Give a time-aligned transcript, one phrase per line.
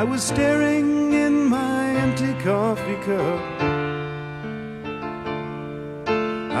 [0.00, 3.40] I was staring in my empty coffee cup.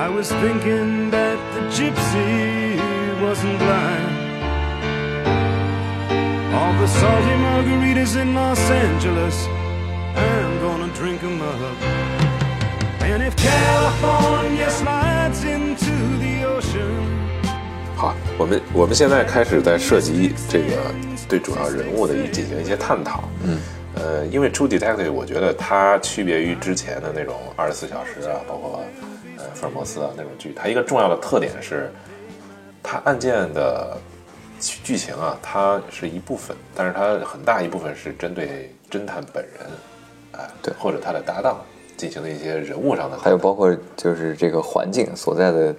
[0.04, 4.16] I was thinking that the gypsy wasn't blind.
[6.52, 9.36] All the salty margaritas in Los Angeles,
[10.16, 11.76] I'm gonna drink 'em up.
[13.02, 17.27] And if California slides into the ocean, 好，
[18.38, 20.76] 我们我们现在开始在涉及这个
[21.28, 23.24] 对主要人物的一进行一些探讨。
[23.42, 23.58] 嗯，
[23.96, 28.80] 呃，因为《True Detective》，我觉得它区别于之前的那种二十四小时啊，包括
[29.38, 31.90] 呃福尔摩斯啊那种剧，它一个重要的特点是，
[32.80, 33.98] 它案件的
[34.60, 41.60] 剧剧情啊，它是一部分，但是它很大一部分是针对侦探本人，啊、对或者他的搭档
[41.96, 45.74] 进行的一些人物上的，还有包括就是这个环境所在的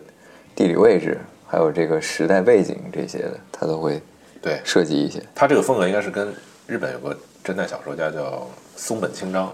[0.53, 1.17] 地理位置，
[1.51, 3.99] 还有这个时代背景这些的，他都会
[4.39, 5.19] 对设计一些。
[5.33, 6.31] 他这个风格应该是跟
[6.67, 9.45] 日本有个侦探小说家叫松本清张，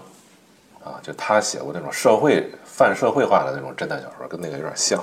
[0.84, 5.02] 啊，就他写过那种社会泛社会化的那种侦探小说，跟那个有点像。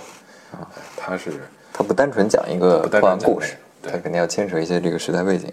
[0.51, 1.31] 啊，他是
[1.73, 5.51] 他不单纯讲一个破案故事，对它肯定要牵扯一些这个时代背景。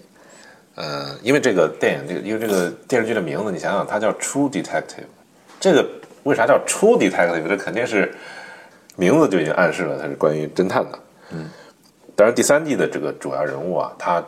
[0.74, 4.82] 呃，因为这个电影这个因为这个电视剧的名字，你想想，它叫《True Detective》，
[5.58, 5.88] 这个
[6.24, 7.48] 为啥叫 True Detective？
[7.48, 8.14] 这肯定是
[8.96, 10.98] 名字就已经暗示了它是关于侦探的。
[11.32, 11.48] 嗯，
[12.16, 14.24] 当然第三季的这个主要人物啊，他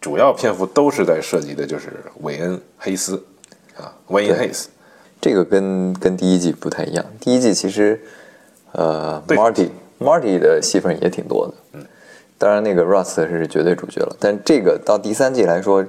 [0.00, 3.22] 主要篇幅都是在涉及的就是韦恩·黑斯
[3.76, 4.66] 啊，Wayne 对 Hayes。
[5.20, 7.04] 这个跟跟第一季不太一样。
[7.20, 8.00] 第一季其实，
[8.72, 11.54] 呃，Marty Marty 的戏份也挺多的。
[11.74, 11.86] 嗯，
[12.38, 15.84] 当然那个 Rust 是绝对主角了，但这个到第三季来说，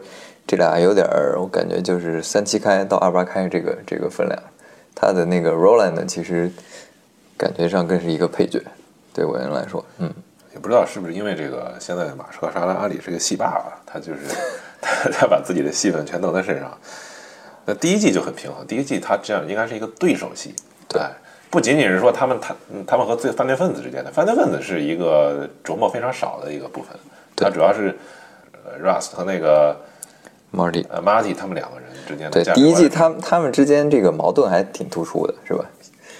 [0.45, 4.37] 这俩有点儿，我感觉就是三七开到二八开这个这个分量。
[4.93, 6.51] 他的那个 Roland 呢，其实
[7.37, 8.61] 感觉上更是一个配角，
[9.13, 10.13] 对韦恩来说，嗯，
[10.53, 14.19] 也不知道是不是因为这个，现在马车沙拉阿里是个戏霸吧，他就是
[14.81, 16.77] 他他把自己的戏份全弄在身上。
[17.65, 20.53] 那第一季就很平衡，第一季他这样应该是一个对手戏，
[20.89, 21.01] 对，
[21.49, 26.97] 不仅仅是说他们他嗯他们和罪犯罪分子之间的，犯罪分子是一个琢磨非常少的一个部分，
[27.35, 27.95] 他主要是
[28.51, 29.79] 呃 Rust 和那个
[30.51, 30.85] Marty。
[30.89, 35.63] 呃 Marty 他们两个人之间的对第一季观他们他们之间这个矛盾还挺突出的，是吧？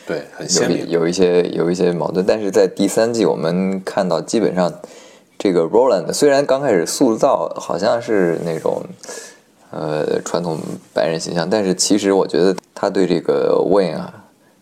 [0.08, 4.72] 对很有鲜明，有一些有一些矛盾，但是在第三季我们看到，基本上
[5.38, 8.84] 这个 Roland 虽然刚开始塑造好像是那种
[9.72, 10.60] 呃传统
[10.94, 14.14] 白人形象，但是其实我觉得他对这个 Wayne 啊，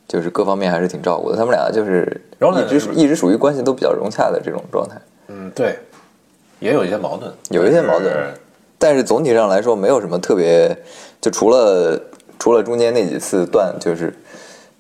[0.08, 1.38] 就是各方面还是挺照顾的。
[1.38, 4.96] 他们俩就是一直一直属于关系都比较融洽的这种状态，
[5.28, 5.80] 嗯对，
[6.60, 8.14] 也有一些矛盾，有一些矛盾
[8.78, 10.74] 但是总体上来说没有什么特别，
[11.20, 12.02] 就除了
[12.38, 14.14] 除了中间那几次断就是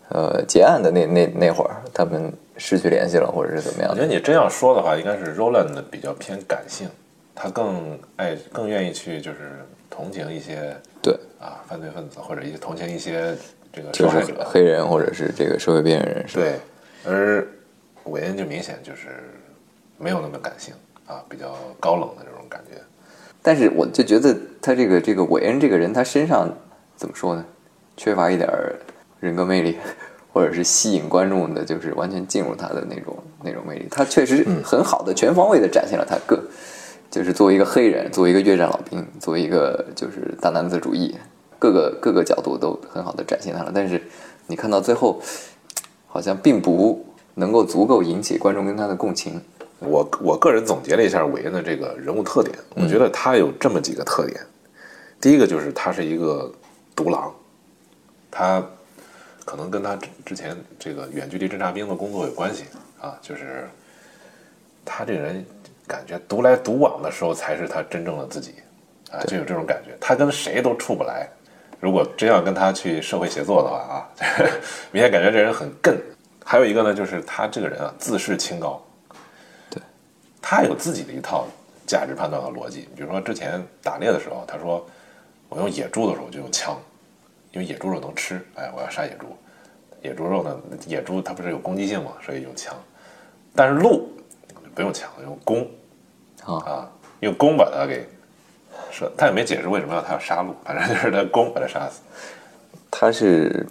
[0.09, 6.90] 呃结案的那那那会儿，他们失去联系了，或者是怎么样我觉得你这样说的话，应该是 Roland 比较偏感性，
[7.34, 11.18] 他更爱更愿意去就是同情一些对。
[11.40, 13.34] 啊犯罪分子，或者一些同情一些
[13.72, 14.25] 这个就是。
[14.44, 16.38] 黑人或者是这个社会边缘人士。
[16.38, 16.59] 对，
[17.06, 17.47] 而
[18.03, 19.24] 韦恩就明显就是
[19.97, 20.74] 没有那么感性
[21.08, 22.78] 啊，比较高冷的这种感觉。
[23.41, 26.53] 但是我就觉得他这个这个韦恩这个人，他身上
[26.97, 27.46] 怎么说呢？
[27.96, 28.76] 缺乏一点儿
[29.19, 29.78] 人格魅力，
[30.34, 33.88] 或者是吸引观众的，就是完全进入他的那种那种魅力。
[33.90, 36.41] 他确实很好的、全方位的展现了他各，
[37.12, 41.16] 就是作为一个黑人，作为一个越战老兵，作为一个就是大男子主义，
[41.58, 43.72] 各个各个角度都很好的展现他了。
[43.74, 44.02] 但是
[44.47, 45.22] 你看到最后，
[46.08, 49.41] 好像并不能够足够引起观众跟他的共情。
[49.79, 54.38] 我我个人总结了一下韦恩的这个人物特点，我觉得他有这么几个特点。
[55.22, 56.52] 第一个就是他是一个
[56.94, 57.34] 独狼，
[58.29, 58.62] 他
[59.50, 62.66] 可能跟他之之前这个远距离侦察兵的工作有关系
[63.02, 63.68] 啊，就是
[64.85, 65.44] 他这个人
[65.88, 68.53] 感觉独来独往的时候才是他真正的自己
[69.09, 71.28] 啊，就有这种感觉，他跟谁都处不来。
[71.79, 74.06] 如果真要跟他去社会协作的话啊，
[74.94, 75.97] 明显感觉这人很膈。
[76.46, 78.79] 还有一个呢，就是他这个人啊，自视清高，
[79.72, 79.82] 对
[80.40, 81.47] 他有自己的一套
[81.88, 82.88] 价值判断和逻辑。
[82.96, 84.88] 比如说之前打猎的时候，他说
[85.50, 86.79] 我用野猪的时候就用枪，
[87.52, 89.35] 因为野猪肉能吃，哎，我要杀野猪。
[90.01, 92.73] 野猪肉呢，野猪它不是有攻击性嘛，所以用枪。
[93.55, 94.09] 但是鹿
[94.73, 95.67] 不用枪，用弓
[96.46, 98.07] 啊啊，用弓把它给
[98.91, 99.11] 射。
[99.17, 102.01] 他也没解释为什么要他要杀鹿，反正就是他弓把他杀死。
[102.90, 103.67] 他是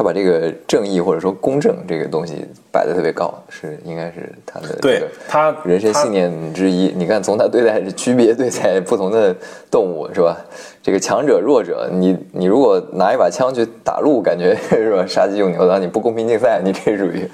[0.00, 6.90] 他把这个正义或者说公正这个东西摆的特别高，是应该是他的对他他人生信念之一。
[6.96, 9.36] 你看，从他对待区别对待不同的
[9.70, 10.38] 动物是吧？
[10.82, 15.04] 这个强者弱者，你你如果拿一把枪去打鹿，感觉 是吧？
[15.06, 17.28] 杀鸡用牛刀，你不公平竞赛，你这属于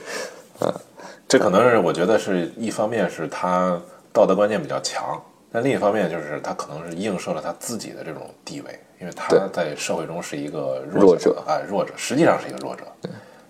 [0.62, 0.74] 嗯，
[1.28, 3.80] 这可能是我觉得是一方面是他
[4.12, 5.22] 道德观念比较强，
[5.56, 12.84] 但另一方面就是他可能是映射了他自己的这种地位，因为他在社会中是一个弱者者啊，弱者，实际上是一个弱者。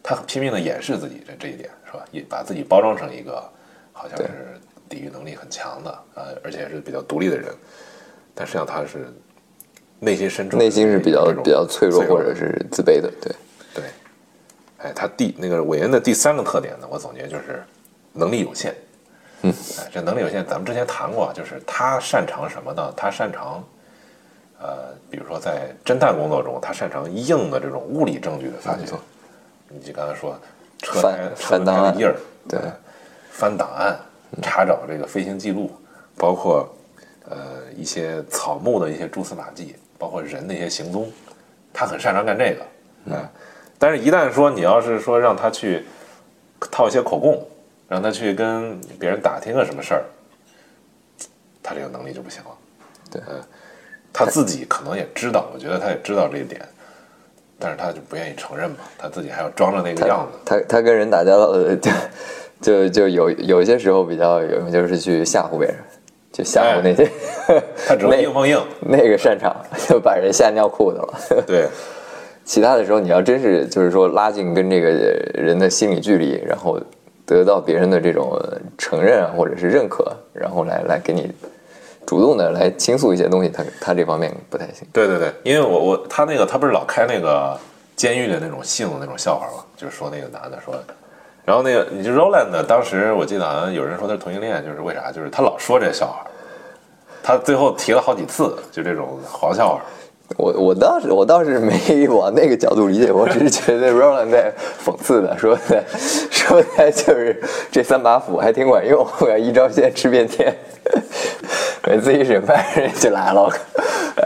[0.04, 2.04] 他拼命的掩饰自己这这一点，是吧？
[2.12, 3.42] 也把自己包装成一个
[3.92, 4.56] 好像是
[4.88, 7.52] 抵御能力很强的，呃，而且是比较独立的人，
[8.36, 9.12] 但实际上他是
[9.98, 13.34] 内心深处内心是比较比较脆弱或者是自卑的，对，
[13.74, 13.84] 对，
[14.78, 17.64] 哎，他第那个韦恩的第三个特点呢，我总结就是
[18.12, 18.72] 能力有限。
[19.42, 22.92] 嗯，哎，这能力有限，咱们之前谈过，就是他擅长什么呢？
[22.96, 23.62] 他擅长，
[24.58, 28.84] 呃，比如说在侦探工作中，他擅长硬的这种物理证据的发掘。
[29.68, 30.38] 你就刚才说
[30.80, 32.16] 车胎车胎的印儿，
[32.48, 32.72] 对哎
[33.30, 33.98] 翻档案，
[34.40, 35.70] 查找这个飞行记录，
[36.16, 36.66] 包括
[37.28, 37.36] 呃
[37.76, 41.10] 一些草木的一些蛛丝马迹，包括人的一些行踪，
[41.72, 42.66] 他很擅长干这个，
[43.06, 43.28] 嗯，
[43.78, 45.84] 但是，一旦说你要是说让他去
[46.70, 47.46] 套一些口供，
[47.88, 50.04] 让他去跟别人打听个什么事儿，
[51.62, 52.50] 他这个能力就不行了。
[53.10, 53.40] 对嗯，
[54.12, 56.60] 他自己可能也知道，我觉得他也知道这一点，
[57.58, 60.38] 但是他就不愿意承认嘛，他自己还要装着那个样子。
[60.44, 61.90] 他他跟人打交道的 就
[62.60, 65.76] 就就有有些时候比较有名，就是去吓唬别人，
[66.32, 67.08] 就吓唬那些、
[67.86, 69.54] 他只会 那硬碰硬，那个擅长，
[69.88, 71.44] 就把人吓尿裤子了。
[71.46, 71.68] 对，
[72.44, 76.80] 其他的时候，你要真是就是说拉近跟这个人的心理距离，然后
[77.26, 78.40] 得到别人的这种
[78.78, 81.30] 承认或者是认可，然后来来给你
[82.06, 84.86] 主动的来倾诉一些东西，他他这方面不太行。
[84.92, 87.58] 对对对，因为我我他那个他不是老开那个
[87.96, 90.74] 监狱的那种性的那种笑话嘛，就是说那个男的说，
[91.44, 95.10] 然后那个你就 Roland，当时我记得好像有人说他是同性恋，就是为啥？
[95.10, 96.24] 就是他老说这笑话，
[97.22, 99.82] 他最后提了好几次，就这种黄笑话。
[100.36, 104.52] 我我倒是我倒是没 往那个角度理解，我只是觉得 Roland 在
[104.84, 105.84] 讽刺的，说的
[106.30, 107.40] 说的就是
[107.70, 110.54] 这三把斧还挺管用，我要一招鲜吃遍天。
[111.86, 113.48] 每次一审判人就来了，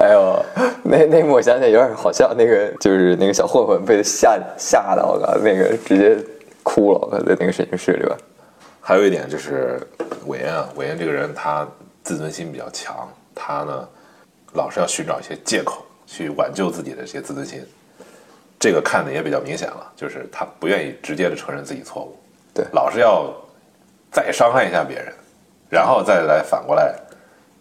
[0.01, 0.43] 哎呦，
[0.83, 6.17] 那那幕我想起来有点好笑，那个就是那个小混混被吓吓的，我靠，那个直接
[6.63, 8.11] 哭了，我靠，在那个审讯室里边。
[8.81, 9.79] 还有一点就是
[10.27, 11.69] 韦恩啊，韦恩这个人他
[12.03, 13.87] 自尊心比较强，他呢
[14.55, 17.65] 老是要寻找一些借口去挽救自己的这些自尊心，
[18.59, 22.17] 这个看的也比较明显了，就是他不愿意直接的承认自己错误，
[22.53, 22.67] 对。
[22.73, 23.33] 老是要
[24.11, 25.13] 再伤害一下别人，
[25.69, 26.93] 然后再来反过来，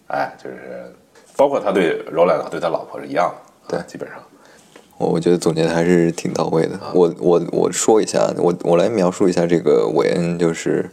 [0.08, 0.92] 哎，就是
[1.38, 3.32] 包括他对 Roland 对他老婆是一样
[3.68, 3.88] 的，对。
[3.88, 4.18] 基本上。
[4.98, 6.78] 我我觉得总结的还是挺到位的。
[6.94, 10.90] 我我我说一下，我我来描述一下这个韦恩，就是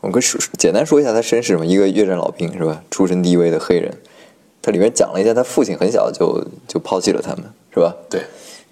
[0.00, 2.80] 我跟说简单说一下他身世嘛，一个越战老兵是吧？
[2.88, 3.92] 出身低微的黑人，
[4.62, 7.94] 他里面讲了一下，他父亲很小就就抛弃了他们，是吧？
[8.10, 8.22] 对，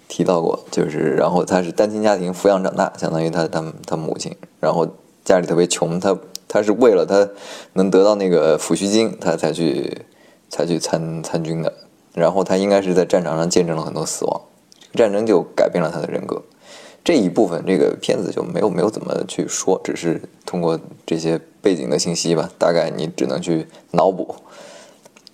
[0.07, 4.87] 提到过，就是然后他是单亲家庭抚养长大，相当于他他他母亲，然后
[5.25, 7.27] 家里特别穷，他他是为了他
[7.73, 10.05] 能得到那个抚恤金，他才去
[10.49, 11.73] 才去参参军的。
[12.13, 14.41] 然后他应该是在战场上见证了很多死亡，
[14.93, 16.41] 战争就改变了他的人格。
[17.03, 24.35] 这一部分这个片子就没有没有怎么去说，只是通过这些背景的信息吧，大概你只能去脑补。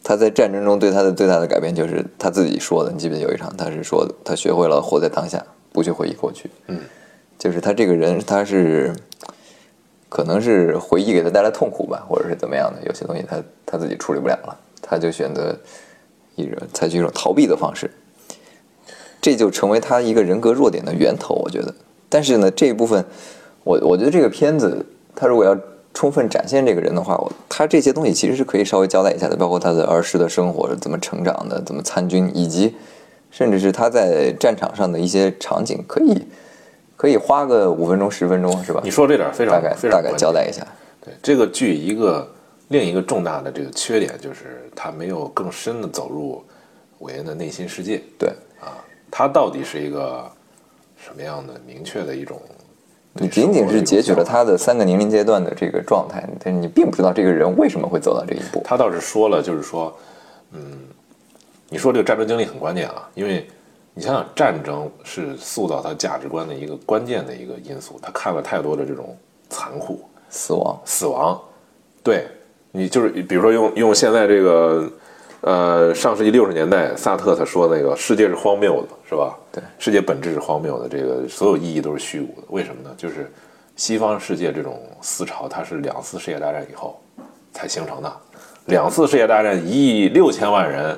[0.08, 5.44] 他在战争中对他的最大的改变就是他自己说的，你记不记得有一场他是说他学会了活在当下，
[5.74, 6.48] 不去回忆过去。
[6.68, 6.80] 嗯，
[7.40, 8.94] 就是他这个人他是
[10.08, 15.58] 可能是回忆给他带来痛苦吧，或者是怎么样的，有些东西他他自己处理不了了，他就选择
[16.36, 17.90] 一种采取一种逃避的方式，
[19.20, 21.74] 这就成为他一个人格弱点的源头，我觉得。
[22.10, 23.04] 但是呢，这一部分，
[23.64, 24.86] 我我觉得这个片子，
[25.16, 25.58] 他如果要
[25.96, 32.76] 充分展现这个人的话，我他这些东西其实是可以稍微交代一下的，包括他的儿时的生活是怎么成长的，怎么参军，以及
[33.32, 36.28] 甚至是他在战场上的一些场景，可以
[36.98, 38.92] 可以花个五分钟十分钟，是吧你？
[38.92, 40.68] 说这点非常大概大概非常关键交代一下。
[41.02, 42.28] 对这个剧一个
[42.68, 46.44] 另一个重大的这个缺点就是他没有更深的走入
[47.00, 50.30] 韦恩的内心世界对，啊，他到底是一个
[50.98, 52.55] 什么样的明确的一种对
[53.18, 58.62] 你仅仅是截取了他的三个年龄阶段的这个状态，但是你并不知道这个人为什么会走到这一步。
[58.66, 59.96] 他倒是说了，就是说，
[60.52, 60.60] 嗯，
[61.70, 63.48] 你说这个战争经历很关键啊，因为
[63.94, 67.98] 你想想，战争是塑造他价值观的一个关键的一个因素。
[68.02, 69.16] 他看了太多的这种
[69.50, 71.42] 残酷、死亡，死亡，
[72.04, 72.28] 对
[72.74, 74.92] 你就是比如说用用现在这个
[75.46, 79.38] 呃上世纪六十年代萨特他说那个世界是荒谬的，是吧？
[79.52, 82.48] 对，世界本质是荒谬的，这个所有意义都是虚无的。
[82.50, 82.90] 为什么呢？
[82.98, 83.32] 就是
[83.76, 87.00] 西方世界这种思潮，它是两次世界大战以后
[87.54, 88.12] 才形成的。
[88.66, 89.70] 两次世界大战，一
[90.02, 90.98] 亿六千万人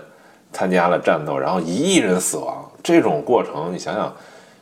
[0.54, 4.16] 参加了战斗，然后一亿人死亡，这种过程，你想想，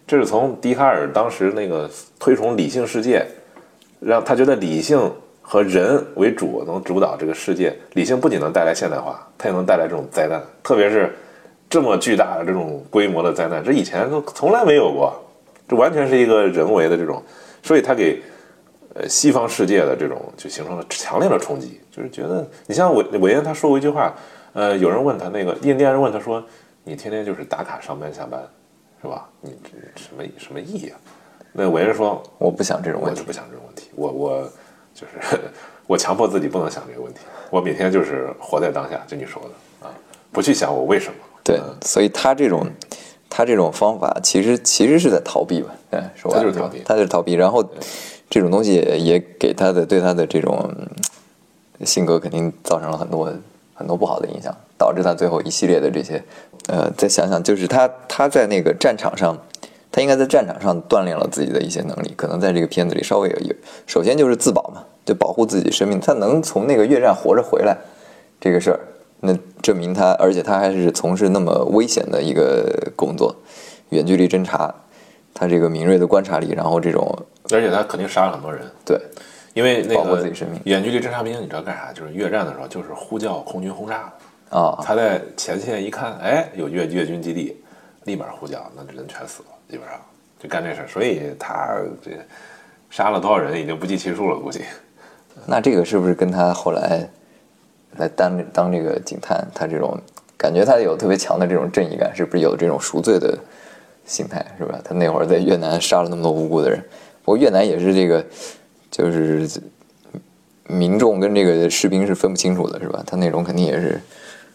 [0.07, 1.87] 这是从笛卡尔当时那个
[2.17, 3.23] 推崇理性世界，
[3.99, 5.13] 让他觉得理性
[5.47, 7.71] 和人为主能主导这个世界。
[7.93, 11.15] 理性不仅能带来现代化，它也能带来这种灾难，特别是
[11.69, 15.13] 这么巨大的这种规模的灾难，这以前都从来没有过，
[15.67, 17.21] 这完全是一个人为的这种，
[17.61, 18.21] 所以它给
[18.95, 24.13] 呃西方世界的这种就形成了强烈的冲击，就是觉得你像韦韦恩他说过一句话，
[24.53, 26.43] 呃，有人问他那个印第安人问他说，
[26.83, 28.41] 你天天就是打卡上班下班，
[29.01, 29.29] 是吧？
[29.41, 30.97] 你这什么什么意义啊？
[31.53, 33.27] 那韦恩说，我不想这种问题我就。
[33.27, 34.49] 不想这种问题，我我
[34.95, 35.37] 就是
[35.85, 37.19] 我强迫自己不能想这个问题，
[37.51, 39.91] 我每天就是活在当下，就你说的啊，
[40.31, 41.13] 不去想我为什么。
[41.43, 42.65] 对，所以他这种
[43.29, 47.33] 他这种方法其实其实是在逃避吧，对，说白了他就是逃避他就是逃避。
[47.33, 47.63] 然后
[48.29, 50.67] 这种东西也也给他的对他的这种
[51.79, 53.31] 嗯性格肯定造成了很多
[53.73, 56.23] 很多不好的影响，导致他最后一系列的这些
[56.67, 59.37] 呃，再想想就是他他在那个战场上。
[59.95, 63.55] 他应该在战场上锻炼了自己的一些能力，可能在这个片子里稍微有有，
[63.87, 66.01] 首先就是自保嘛，就保护自己生命。
[66.01, 67.77] 他能从那个越战活着回来，
[68.41, 68.79] 这个事儿，
[69.21, 73.33] 那证明他，而且他还是从事那么危险的一个工作，
[73.91, 74.69] 远距离侦察，
[75.33, 77.17] 他这个敏锐的观察力，然后这种
[77.53, 78.99] 而且他肯定杀了很多人，对
[79.53, 81.93] 因为那保护个自己生命远距离侦察兵，你知道干啥？
[81.93, 84.11] 就是越战的时候，就是呼叫空军轰炸。
[84.49, 87.55] 啊，他在前线一看，哎，有越越军基地，
[88.05, 89.99] 立马呼叫，那人全死了，基本上
[90.39, 90.85] 就干这事。
[90.87, 92.11] 所以他这
[92.89, 94.61] 杀了多少人已经不计其数了，估计。
[95.45, 97.07] 那这个是不是跟他后来
[97.97, 99.99] 来当当这个警探，他这种
[100.37, 103.37] 感觉他有特别强的这种正义感，是不是有这种赎罪的
[104.05, 104.79] 心态，是吧？
[104.83, 106.79] 他那会儿在越南杀了那么多无辜的人，
[107.23, 108.25] 不过越南也是这个，
[108.89, 109.49] 就是
[110.67, 113.03] 民众跟这个士兵是分不清楚的，是吧？
[113.05, 113.99] 他那种肯定也是，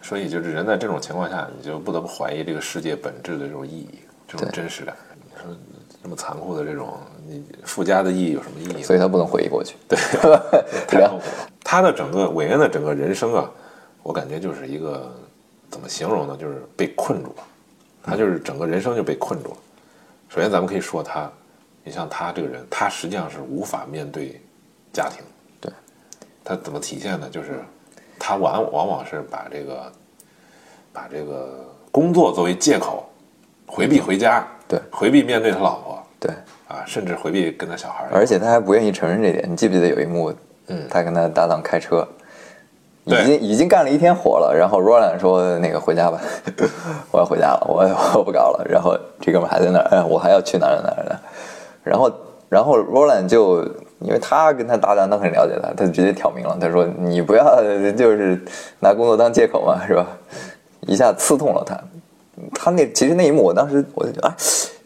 [0.02, 4.96] 所以就是人在这种情况下，你就不得不怀疑这个世界本质的这种意义，这种真实感。
[5.14, 5.56] 你说
[6.02, 8.82] 这么残酷的这种，你附加的意义有什么意义？
[8.82, 9.76] 所以他不能回忆过去。
[9.86, 9.98] 对，
[10.88, 11.48] 太痛苦了。
[11.62, 13.50] 他的整个韦恩的整个人生啊，
[14.02, 15.14] 我感觉就是一个
[15.70, 16.36] 怎么形容呢？
[16.36, 17.44] 就是被困住了。
[18.02, 19.56] 他就是整个人生就被困住了。
[20.30, 21.30] 首先，咱们可以说他，
[21.84, 24.40] 你像他这个人，他实际上是无法面对
[24.92, 25.22] 家庭。
[25.60, 25.70] 对，
[26.42, 27.28] 他怎么体现呢？
[27.30, 27.62] 就是
[28.20, 29.92] 他往往往是把这个
[30.92, 33.04] 把这个工作作为借口，
[33.66, 36.30] 回避回家，对回避面对他老婆对，
[36.68, 38.06] 啊，甚至回避跟他小孩。
[38.12, 39.50] 而且他还不愿意承认这点。
[39.50, 40.32] 你记不记得有一幕，
[40.68, 42.06] 嗯他跟他搭档开车，
[43.04, 46.20] 已经已经干了一天活了，然后 Roland 说那个回家吧，
[47.10, 47.82] 我要回家了，我
[48.18, 48.66] 我不搞了。
[48.68, 51.20] 然后这哥们还在那儿，哎，我还要去哪儿哪儿哪儿哪儿。
[51.82, 52.12] 然后
[52.50, 53.62] 然后 Roland 就
[54.00, 57.62] 因为他跟他搭档都很了解他，他就直接挑明了，他说你不要
[57.96, 58.38] 就是
[58.80, 60.04] 拿工作当借口嘛，是吧？
[60.80, 61.80] 一下刺痛了他。
[62.54, 64.36] 他那其实那一幕，我当时我就觉得啊，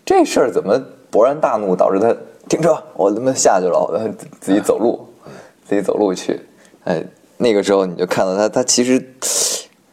[0.04, 0.78] 这事儿怎么
[1.10, 2.14] 勃然大怒，导致他
[2.48, 5.08] 停车，我他妈下去了，我自自己走路，
[5.66, 6.40] 自己走路去。
[6.84, 7.02] 哎，
[7.38, 9.02] 那个时候你就看到他，他其实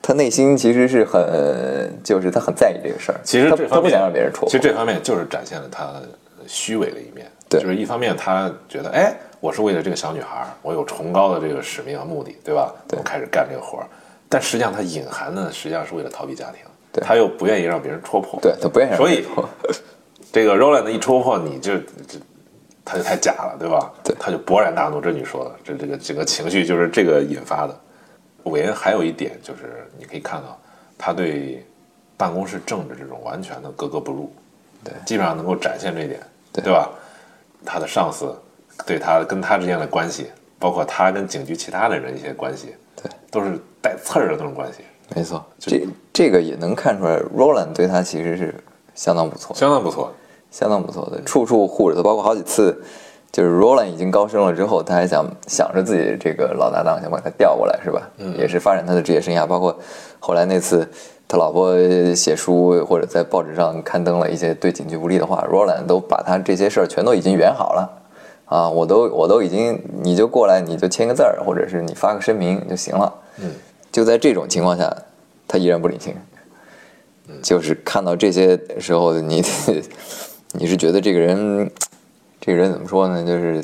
[0.01, 3.20] 他内心其实是很，就是他很在意这个事儿。
[3.24, 4.50] 其实他不想让别人戳。
[4.50, 5.94] 其实这方面就是展现了他
[6.48, 7.25] 虚伪的一面。
[7.51, 12.74] 对就是一方面他觉得，哎，我是为了这个小女孩，我有崇高的这个使命和目的，对吧？
[12.88, 13.86] 对我开始干这个活儿。
[14.29, 16.62] 但实际上他隐含的实际上是为了逃避家庭，
[16.93, 18.39] 对他又不愿意让别人戳破。
[18.41, 19.50] 对他不愿意让所以别人戳。
[20.31, 22.17] 这个 Roland 一戳破，你就这
[22.86, 23.91] 他就太假了，对吧？
[24.01, 27.77] 对他就勃然大怒，这你说的，这这个整个情绪就是这个引发的。
[28.46, 30.58] 韦恩还有一点就是，你可以看到
[30.98, 31.65] 他对
[32.15, 34.34] 办公室政治这种完全的格格不入，
[34.84, 36.20] 对基本上能够展现这一点，
[36.53, 36.89] 对吧？
[37.65, 38.36] 他的上司
[38.86, 40.27] 对他跟他之间的关系，
[40.60, 44.80] 包括他跟警局其他的人一些关系，对，都是带刺儿的那种关系，
[45.15, 48.56] 没错，这这个也能看出来，Roland 对他其实是
[48.96, 49.56] 相当不错。
[49.56, 50.12] 相当不错。
[50.51, 52.77] 相当不错的，处处护着他，包括好几次，
[53.32, 58.01] 就是 Roland 已经高升了之后，他还想想着自己这个老搭档想把他调过来，是吧？
[58.18, 59.48] 嗯，也是发展他的职业生涯。
[59.48, 59.80] 包括
[60.20, 60.86] 后来那次
[61.32, 61.74] 他老婆
[62.14, 67.90] 写书或者在报纸上刊登了一些对警局不利的话，Roland 都把他这些事儿全都已经圆好了。
[68.44, 73.14] 啊，我都我都已经，你就过来，你就签个字儿，或者是你发个声明就行了。
[73.38, 73.50] 嗯，
[73.94, 74.94] 就在这种情况下，
[75.48, 76.14] 他依然不领情。
[77.42, 79.42] 就是看到这些时候，你
[80.52, 81.72] 你是觉得这个人，
[82.42, 83.24] 这个人怎么说呢？
[83.26, 83.64] 就是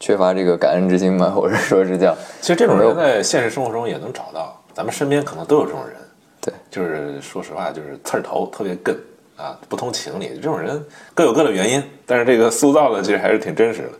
[0.00, 1.28] 缺乏这个感恩之心吗？
[1.28, 2.16] 或者说是叫？
[2.40, 5.96] 其实这种人在现实生活中也能找到，咱们身边可能都有这种人。
[6.42, 8.94] 对，就是说实话，就是刺儿头，特别梗
[9.36, 10.34] 啊，不通情理。
[10.34, 10.84] 这种人
[11.14, 13.92] 各有各的原因，但是这个塑造的其实还是挺真实的。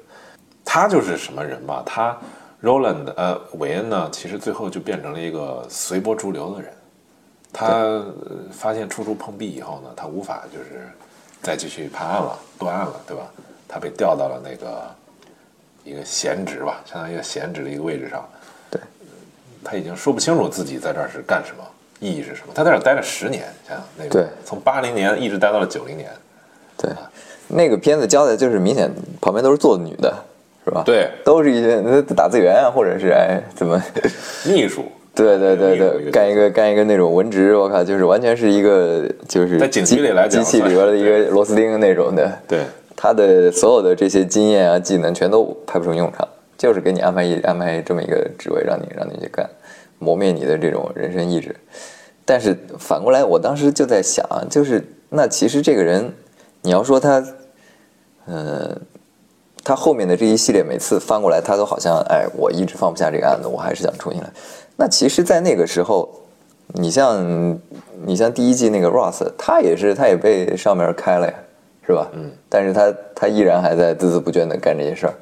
[0.64, 1.82] 他就是什么人吧？
[1.86, 2.18] 他
[2.62, 6.72] Roland 呃韦恩呢，其实最后就变成了一个随波逐流的人。
[7.52, 8.14] 他呃
[8.50, 10.88] 发现处处碰壁以后呢，他无法就是
[11.42, 13.24] 再继续判案了、断案了，对吧？
[13.68, 14.94] 他被调到了那个
[15.82, 18.28] 一个闲职吧，相当于一个闲职的一个位置上，
[18.70, 18.80] 对，
[19.64, 21.64] 他已经说不清楚自己在这儿是干什么，
[22.02, 22.52] 意义是什么。
[22.52, 24.26] 他在那儿待了十年，想想那个，对。
[24.44, 26.10] 从八零年一直待到了九零年，
[26.76, 26.90] 对，
[27.46, 28.90] 那个片子交代就是明显
[29.20, 30.12] 旁边都是坐的女的，
[30.64, 30.82] 是吧？
[30.84, 31.08] 对。
[31.24, 33.80] 都是一些那打字员啊，或者是哎怎么，
[34.44, 42.60] 秘书，对对对对，干一个干一个那种文职，我靠，就是完全是一个就是在警局里来讲机器里边的一个螺丝钉那种的，对。
[42.94, 49.48] 他的所有的这些经验啊技能全都派不上用场，就是给你安排一安排这么一个职位让你让你去干，
[50.02, 51.54] 磨灭你的这种人生意志。
[52.24, 56.12] 但是反过来，我当时就在想，就是那其实这个人，
[56.62, 57.24] 你要说他，
[58.26, 58.76] 呃，
[59.64, 64.30] 他后面的这一系列每次翻过来，他都好像哎，我一直放不下这个案子，我还是想重新来。
[64.76, 66.08] 那其实，在那个时候，
[66.74, 67.60] 你像
[68.04, 71.34] 你像第一季那个 Ross，他也是他也被上面开了呀，
[71.86, 72.08] 是吧？
[72.12, 72.30] 嗯。
[72.48, 75.14] 但是他他依然还在孜孜不倦的干这些事儿。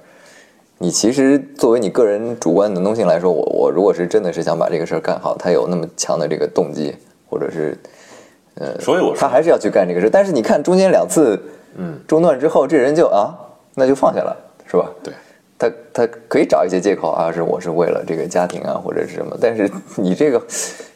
[0.83, 6.97] 你其实作为你个人主观能动性来说，我我如果是真的是想把这个事儿干好，他有那么强的这个动机，
[7.29, 7.77] 或者是
[8.55, 10.09] 呃，所以我说他还是要去干这个事。
[10.11, 11.39] 但是你看中间两次，
[11.77, 13.37] 嗯，中断之后，这人就啊，
[13.75, 14.35] 那就放下了，
[14.67, 14.91] 是吧？
[15.03, 15.13] 对，
[15.59, 19.37] 他他可以找一些借口啊，是我是为了这个家庭啊，或者是什么。
[19.39, 20.43] 但是你这个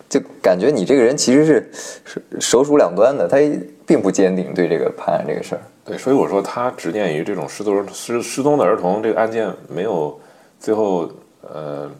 [0.08, 1.70] 就感觉你这个人其实是
[2.06, 3.36] 是手鼠两端的，他
[3.84, 5.60] 并不坚定对这个判案这个事儿。
[5.84, 10.18] 对，所以我说他执念于这种失踪失失踪的儿童这个案件没有
[10.58, 11.10] 最后
[11.42, 11.90] 呃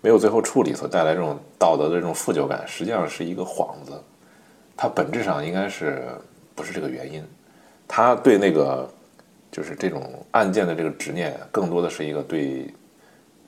[0.00, 3.92] 没有最后处理所带来这种道德的这种负疚感，实际上是一个幌子。
[4.76, 6.02] 他本质上应该是
[6.54, 7.22] 不是这个原因？
[7.88, 8.88] 他对那个
[9.50, 12.72] 就是这种案件的这个执念，更多的是一个对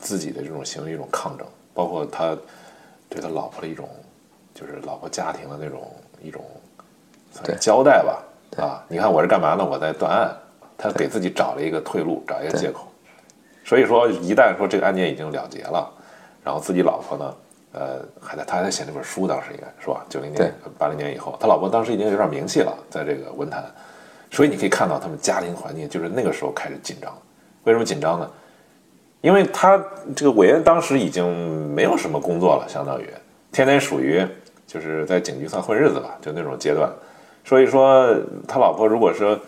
[0.00, 2.36] 自己的这种行为一种抗争，包括他
[3.08, 3.88] 对他老婆的一种
[4.52, 5.88] 就是老婆家庭的那种
[6.20, 6.44] 一种
[7.32, 8.22] 算交代吧。
[8.56, 9.64] 啊，你看我是干嘛呢？
[9.64, 10.36] 我在断案，
[10.76, 12.86] 他给自己找了一个退路，找一个借口。
[13.64, 15.90] 所以说，一旦说这个案件已经了结了，
[16.44, 17.34] 然后自己老婆呢，
[17.72, 20.04] 呃，还在他还在写那本书，当时应该是吧？
[20.08, 23.64] 九零年、八零年以后，他老婆当时已经有点名气了，在这个文坛，
[24.30, 27.10] 所以你可以看到他们家庭环境就是那个时候开始紧张。
[27.64, 28.30] 为什么紧张呢？
[29.20, 29.82] 因为他
[30.16, 33.08] 这个韦恩当时已经没有什么工作了，相当于
[33.52, 34.26] 天天属于
[34.66, 36.90] 就是在警局算混日子吧，就那种阶段。
[37.44, 38.08] 所以说，
[38.46, 39.38] 他老婆如果说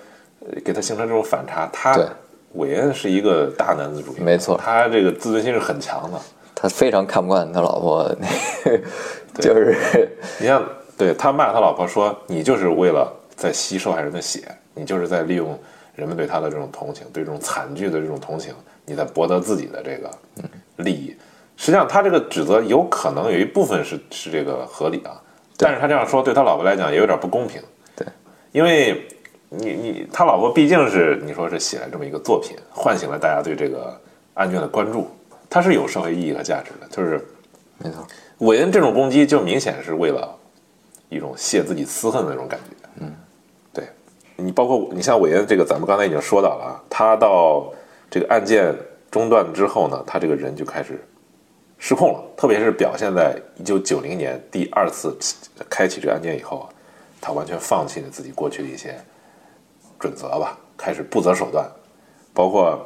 [0.40, 2.06] 呃给他形成这种反差，他对
[2.54, 6.18] 韦恩是一个大男子主义，没错他这个自尊心是很强的。
[6.54, 8.08] 他非常看不惯他老婆，
[9.40, 10.64] 就是你像
[10.96, 15.58] 对他骂他老婆说：“你就是为了在吸受害人的血，你就是在利用
[15.94, 18.54] 人们对他的这种同情，对这种惨剧的这种同情，
[18.86, 20.10] 你在博得自己的这个
[20.76, 21.14] 利益。”
[21.56, 25.20] 实际上，他这个指责有可能有一部分是是这个合理啊，
[25.56, 27.60] 但是他这样说对他老婆来讲也有点不公平。
[28.54, 29.06] 对，因为
[29.50, 34.00] 你你他老婆毕竟是你说是写了这么一个作品，唤醒了大家对这个
[34.34, 35.08] 案卷的关注，
[35.50, 37.22] 它是有社会意义和价值的，就是。
[37.76, 38.06] 没错，
[38.38, 40.32] 韦恩这种攻击就明显是为了
[41.08, 42.88] 一种泄自己私恨的那种感觉。
[43.00, 43.12] 嗯，
[43.72, 43.84] 对
[44.36, 47.72] 你包括你像韦恩这个，咱们刚才已经说到了啊，他到
[48.08, 48.72] 这个案件
[49.10, 51.04] 中断之后呢，他这个人就开始
[51.76, 55.18] 失控了，特别是表现在一九九零年第二次
[55.68, 56.66] 开启这个案件以后啊，
[57.24, 58.94] 他完全放弃了自己过去的一些
[59.98, 61.66] 准则吧，开始不择手段，
[62.34, 62.78] 包括。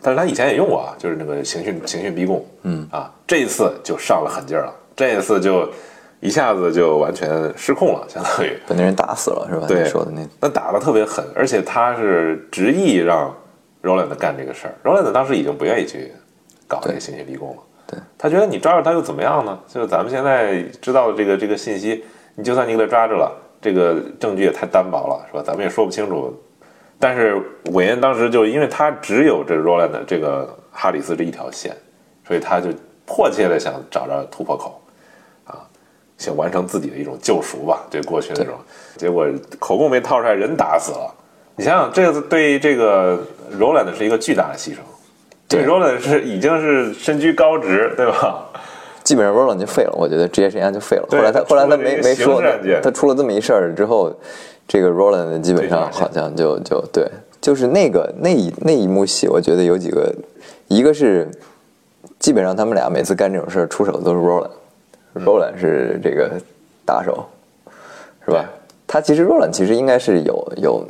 [0.00, 5.68] 但是他以前也用过啊，就是那个刑讯刑讯逼供，嗯啊，这一次就上了狠劲儿了，这一次就
[6.20, 9.66] 一下子就完全失控了，相当于把那人打死了是吧？
[9.66, 13.34] 对你说的那那打的特别狠，而且他是执意让
[13.82, 16.12] Roland 干这个事儿，Roland 当时已经不愿意去
[16.68, 19.58] 搞这个刑讯逼供了，对他觉得你抓着他又怎么样呢？
[19.66, 22.04] 就是咱们现在知道的这个这个信息，
[22.36, 25.42] 你就算你给他抓着了，这个证据也太单薄了，是吧？
[25.44, 26.32] 咱们也说不清楚。
[26.98, 27.40] 但是
[27.72, 31.76] 韦恩当时就因为他只有这 Roland 的这个哈里斯这一条线，
[32.26, 32.70] 所以他就
[33.06, 34.82] 迫切的想找着突破口，
[35.44, 35.62] 啊，
[36.16, 38.54] 想完成自己的一种救赎吧，对过去那种。
[38.96, 39.26] 结果
[39.58, 41.14] 口供没套出来，人打死了。
[41.54, 43.18] 你想想，这个对这个
[43.58, 44.78] Roland 是一个巨大的牺牲。
[45.48, 48.44] 对 Roland 是已经是身居高职，对吧？
[49.08, 51.06] 基本上 Roland 就废了，我觉得职业生涯就废了。
[51.10, 52.42] 后来他他后来他没没说
[52.82, 54.12] 他出了这么一事儿之后，
[54.66, 60.14] 这个 Roland 基本上好像就就对，就是那个那一那一幕戏，我觉得有几个，
[60.66, 61.26] 一个是
[62.18, 66.32] 基本上他们俩每次干这种事儿出手都是 Roland，Roland、是这个
[66.84, 67.24] 打手，
[68.26, 68.44] 是吧？
[68.86, 70.86] 他其实 Roland 其实应该是有有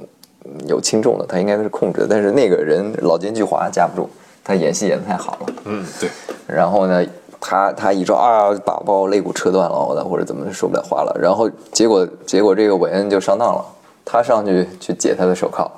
[0.67, 4.11] 有轻重的，他应该是控制的，但是那个人老奸巨猾架不住，
[4.43, 5.47] 他演戏演的太好了。
[5.67, 6.11] 嗯，对。
[6.49, 7.05] 然后呢，
[7.41, 13.65] 他他一说啊，把把我肋骨扯断了，我的或者怎么说不了话了，然后结果结果这个韦恩就上当了，
[14.05, 15.71] 他上去去解他的手铐，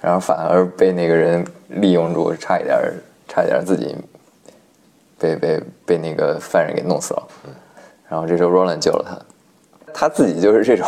[0.00, 2.78] 然后反而被那个人利用住，差一点
[3.28, 3.96] 差一点自己
[5.18, 7.22] 被被被那个犯人给弄死了。
[8.08, 9.04] 然后这时候 Roland 救了
[9.84, 10.86] 他，他自己就是这种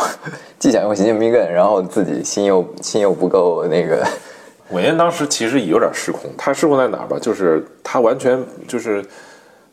[0.57, 4.05] 既想用行径逼根，然后自己心又心又不够那个。
[4.71, 7.17] 韦恩当时其实也有点失控，他失控在哪儿吧？
[7.19, 9.03] 就是他完全就是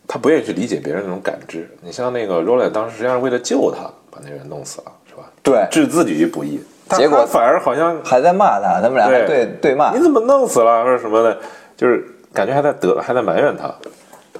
[0.07, 1.69] 他不愿意去理解别人那种感知。
[1.81, 5.31] 你像那个 Roland 当时实际上是为了救他，把那人弄死了，是吧？
[5.43, 6.61] 对置自己于不义。
[6.91, 10.01] 结果反而好像还在骂他，他们俩还对对骂你。
[10.01, 11.37] 怎么弄死了或者什么的，
[11.77, 13.75] 就是感觉还在得还在埋怨他，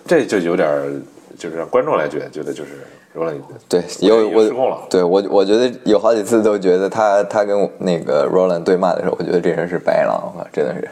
[0.07, 0.93] 这就有点儿
[1.37, 3.37] 就是让观众来觉得觉得就是罗兰
[3.69, 10.89] 对，有已经失控我了对我我觉得有好几次都觉得他他跟那个 Roland 对骂的时候，我觉得这人是白狼啊，真的是。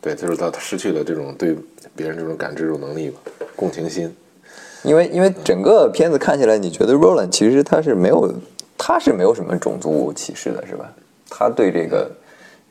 [0.00, 1.56] 对，就是他他失去了这种对
[1.94, 3.20] 别人这种感知这种能力吧，
[3.54, 4.14] 共情心。
[4.82, 8.34] 因为因为整个片子看起来，你觉得 Roland 其实他是没有
[8.76, 10.92] 他是没有什么种族歧视的，是吧？
[11.30, 12.10] 他对这个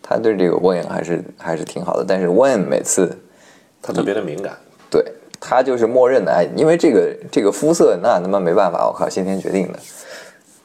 [0.02, 3.18] 他对这个 Wayne 还是还是挺好的，但是 Wayne 每次
[3.82, 4.58] 他特别的敏感，
[4.90, 5.04] 对
[5.40, 9.80] 他就是默认的爱，因为这个这个肤色那他妈没办法，我靠，先天决定的。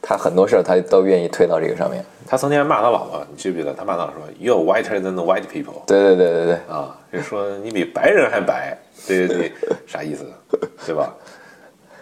[0.07, 2.01] 他很多事儿他都愿意推到这个上面。
[2.25, 3.73] 他曾经还骂他老婆，你记不记得？
[3.73, 5.85] 他骂他说：“You're whiter than the white people。
[5.85, 9.51] 对对对对对，”啊，就说你比白人还白，对对对，
[9.85, 10.25] 啥意思？
[10.85, 11.13] 对吧？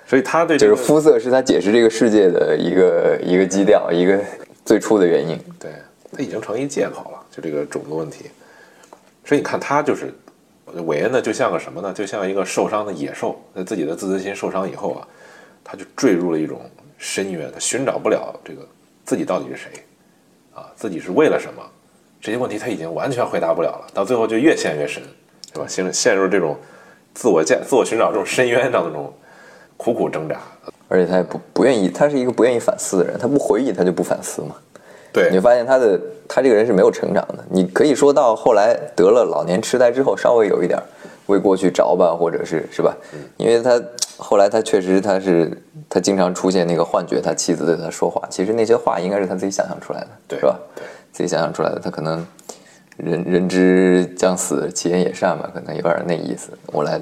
[0.06, 4.20] 所以他对这个就是肤色是他解释这个世界的一个一个基调，一个
[4.64, 5.40] 最初的原因。
[5.60, 5.72] 对
[6.12, 8.26] 他已经成一借口了，就这个种族问题。
[9.26, 10.14] 所以你看他就是
[10.86, 11.92] 韦恩呢，就像个什么呢？
[11.92, 15.08] 就像一个受伤的野兽，在自己的自尊心受伤以后啊，
[15.64, 16.62] 他就坠入了一种
[16.98, 18.62] 深渊，他寻找不了这个
[19.06, 19.72] 自己到底是谁
[20.54, 21.62] 啊，自己是为了什么？
[22.22, 25.04] 这些问题他已经完全回答不了了，到最后就越陷越深，
[25.54, 25.66] 是吧？
[25.68, 26.58] 陷陷入这种
[27.14, 29.14] 自我价、自我寻找这种深渊当中，
[29.78, 30.40] 苦苦挣扎。
[30.88, 34.56] 而且他也不不愿意，他是一个不愿意反思的人，他不回忆他就不反思嘛。
[35.12, 37.46] 对你会发现他的他这个人是没有成长的。
[37.50, 40.80] 你可以说到后来得了老年痴呆之后，稍微有一点
[41.28, 42.96] 为过去着吧，或者是是吧？
[43.38, 43.82] 因为他
[44.18, 45.52] 后来他确实他是
[45.90, 50.58] 他经常出现那个幻觉，他妻子对他说话，其实那些话应该是他自己想象出来的，对是吧？
[50.76, 52.26] 对自己想象出来的，他可能
[52.98, 56.50] 人人之将死，其言也善吧，可能有点那意思。
[56.68, 57.02] 我来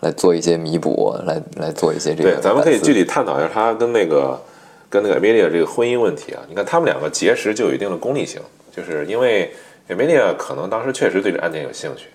[0.00, 4.40] 来做一些弥补，来来做一些这个对，咱们可以具体探讨一下他跟那个
[4.88, 6.42] 跟那个 Amelia 这个婚姻问题啊。
[6.48, 8.40] 你看他们两个结识就有一定的功利性，
[8.74, 9.52] 就是因为
[9.88, 12.06] Amelia 可能当时确实对这案件有兴趣，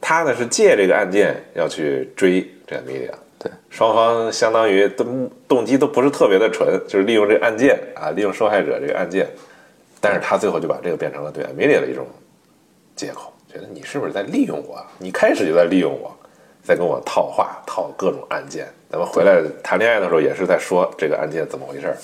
[0.00, 3.10] 他呢是借这个案件要去追这 Amelia。
[3.70, 5.04] 双方相当于都
[5.48, 9.26] 动机都不是特别的纯，就是利用这个案件啊，利用受害者这个案件，
[10.00, 12.06] 但是他最后就把这个变成了对 Amelia 的一种
[12.94, 14.84] 借口，觉得你是不是在利用我？
[14.98, 16.14] 你开始就在利用我，
[16.62, 18.66] 在跟我套话，套各种案件。
[18.90, 21.96] 咱们回来谈恋爱的时候也是在说这个案件怎么回事儿，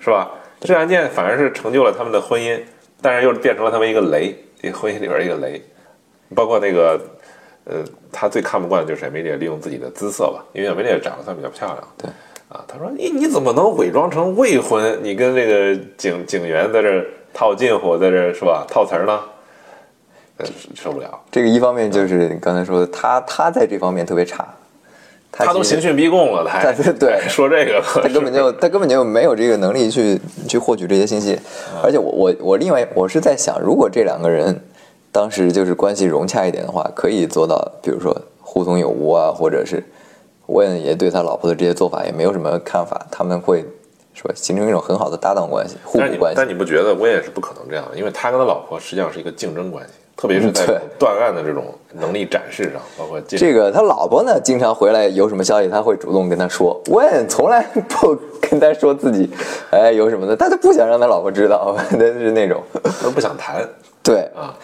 [0.00, 0.30] 是吧？
[0.60, 2.60] 这案件反而是成就了他们的婚姻，
[3.00, 5.62] 但是又变成了他们一个雷，一个婚姻里边一个雷。
[6.34, 7.00] 包括那个，
[7.70, 11.78] 呃，他最看不惯的就是 Amelia 利用自己的姿色吧，因为 Amelia 长得算比较漂亮。
[11.96, 12.10] 对。
[12.48, 14.98] 啊，他说你你怎么能伪装成未婚？
[15.04, 18.66] 你跟这个警警员在这套近乎，在这是吧？
[18.68, 19.20] 套词儿呢？
[20.38, 21.20] 呃受不了。
[21.30, 24.44] 这个一方面就是你刚才说的，他他在这方面特别差，
[25.30, 31.38] 他他都刑讯逼供了，他还他对说这个，他根本就他根本就没有这个能力去去获取这些信息，
[31.84, 34.60] 而且我我我另外我是在想，如果这两个人
[35.12, 39.82] 当时就是关系融洽一点的话，可以做到，比如说互通有无啊，或者是
[40.46, 43.64] 问也对他老婆的这些做法也没有什么看法，他们会
[44.14, 46.48] 说形成一种很好的搭档关系、互但你补关系但。
[46.48, 47.96] 你不觉得我也是不可能这样的？
[47.96, 56.80] 因为他跟他老婆实际上是一个竞争关系，特别是在断案的这种能力展示上，包括这这个他老婆呢，经常回来有什么消息，他会主动跟他说。
[56.90, 59.30] 问从来不跟他说自己，
[59.70, 62.62] 哎有什么的，他就不想让他老婆知道， 那是那种。
[63.02, 63.66] 都不想谈
[64.02, 64.54] 对啊。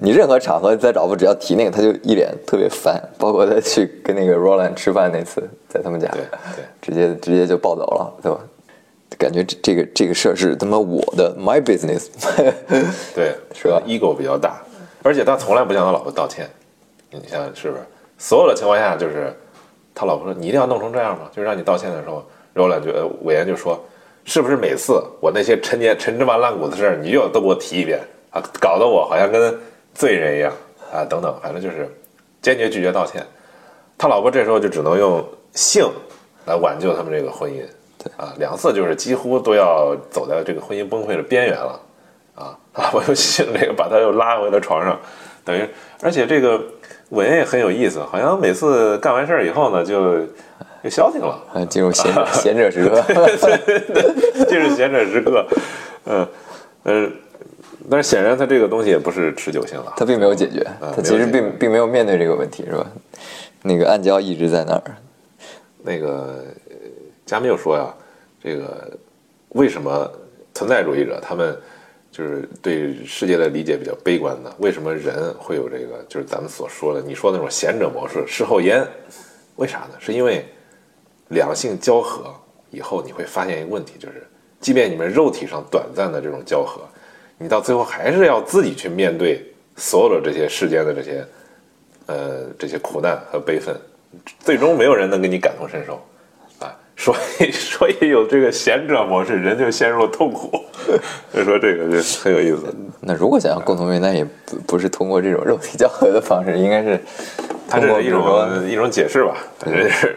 [0.00, 3.00] 你任何场合，再找不只要提那个，他就一脸特别烦。
[3.18, 6.22] 包括他去跟那个 Roland 吃饭那次，在他们家，对
[6.56, 8.38] 对直接直接就暴走了，对吧？
[9.16, 12.08] 感觉这这个这个事儿是他妈我的 my business，
[13.14, 14.60] 对，是吧？ego 比较大，
[15.04, 16.50] 而且他从来不向他老婆道歉。
[17.10, 17.82] 你想想是不是？
[18.18, 19.32] 所有的情况下，就是
[19.94, 23.80] 他老婆说：“你一定要弄成这样吗？”就是让你道歉的时候，柔兰就呃韦恩就说
[24.26, 28.42] ：“是不是每次我那些陈年陈芝麻烂谷子的事儿，你就都给我提一遍啊？
[28.60, 29.56] 搞得我好像跟
[29.94, 30.52] 罪人一样
[30.92, 31.04] 啊？
[31.04, 31.88] 等等，反正就是
[32.42, 33.24] 坚决拒绝道歉。
[33.96, 35.88] 他老婆这时候就只能用性
[36.46, 37.62] 来挽救他们这个婚姻。
[38.02, 41.80] 对啊，两次就是几乎都要走在这个婚姻崩溃的边缘了。
[42.34, 42.58] 啊，
[42.92, 44.98] 我又性这个，把他又拉回了床上，
[45.44, 45.64] 等于，
[46.02, 46.60] 而且这个
[47.10, 50.26] 韦恩也很有意思，好像每次干完事儿以后呢，就
[50.82, 53.00] 就消停了，啊进入贤者 贤者时刻。
[54.48, 55.46] 进入贤者时刻，
[56.06, 56.28] 嗯
[56.82, 57.12] 嗯，
[57.90, 59.94] 但是显然他这个东西也不是持久性了。
[59.96, 62.86] 他并没有解决，啊他其实并并没有面对这个问题，是吧？
[63.62, 64.96] 那个暗礁一直在那儿，
[65.82, 66.74] 那个呃
[67.24, 67.94] 加缪说呀，
[68.42, 68.90] 这个
[69.50, 70.10] 为什么
[70.54, 71.56] 存在主义者他们
[72.12, 74.52] 就是对世界的理解比较悲观呢？
[74.58, 78.86] 为什么人会有这个就是咱们所说的你说的那种贤者模式、事后焉？
[79.56, 79.90] 为啥呢？
[79.98, 80.44] 是因为
[81.28, 82.34] 两性交合
[82.70, 84.26] 以后，你会发现一个问题，就是
[84.60, 86.82] 即便你们肉体上短暂的这种交合，
[87.44, 89.44] 你到最后还是要自己去面对
[89.76, 91.26] 所有的这些世间的这些
[92.06, 93.76] 呃这些苦难和悲愤，
[94.40, 96.02] 最终没有人能跟你感同身受
[96.58, 96.74] 啊。
[96.96, 100.58] 所以 所以有这个贤者模式，人就陷入了痛苦。
[101.30, 102.74] 所以说这个就很有意思。
[103.02, 106.98] 那如果想要共同面，那也不不是通过这种肉体交合的方式，应该是
[107.68, 110.16] 它这是一种一种解释吧，反正是。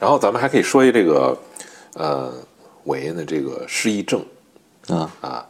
[0.00, 1.38] 然后咱们还可以说一这个，
[1.94, 2.32] 呃，
[2.82, 4.20] 韦恩的这个失忆症
[4.88, 5.47] 啊啊，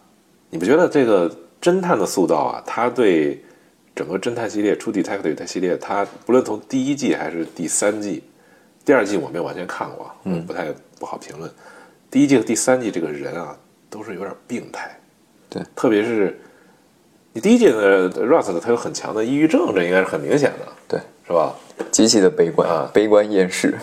[0.51, 1.31] 你不觉得这个
[1.61, 3.43] 侦探的塑造啊，他对
[3.95, 8.23] 整个侦探系列《True Detective》的系列，他不论从第一季还是第三季，
[8.85, 11.51] 第二季我没有完全看过，嗯，不太不好评论。
[12.11, 13.57] 第一季和第三季这个人啊，
[13.91, 14.99] 都是有点病态，
[15.51, 16.39] 对，特别是
[17.33, 21.55] 你第一季的 Rust，他有很强的抑郁症，这应该是很明显的，对是吧？
[21.91, 23.77] 极其的悲观，啊悲观厌世，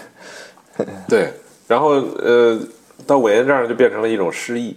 [1.07, 1.31] 对，
[1.67, 2.59] 然后呃，
[3.05, 4.75] 到韦恩这儿就变成了一种失忆，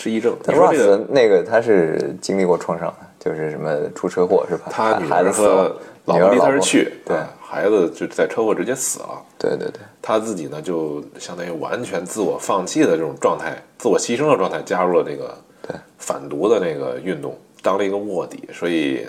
[0.00, 0.32] 失忆症。
[0.32, 4.68] 你但说这个 Ross 那个他是经历过创伤的，就是什么出车祸是吧？
[4.70, 9.22] 他女孩儿和子死了，老婆离他而去，对啊孩子就在车祸直接死了。
[9.38, 15.36] 对对对，他自己呢，就相当于完全自我放弃的这种状态，自我牺牲的状态，加入了这个
[15.68, 19.06] 对反毒的那个运动，当了一个卧底，所以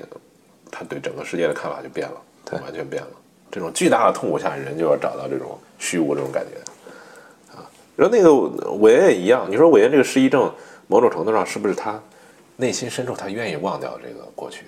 [0.70, 3.10] 他对整个世界的看法就变了，对完全变了。
[3.50, 7.64] 这种巨大的痛苦下，人就要找到这种虚无这种感觉啊。
[7.96, 8.34] 然后那个
[8.80, 10.52] 韦恩也一样，你说韦恩这个失忆症，
[10.92, 11.98] 某种程度上是不是他
[12.58, 14.66] 内心深处他愿意忘掉这个过去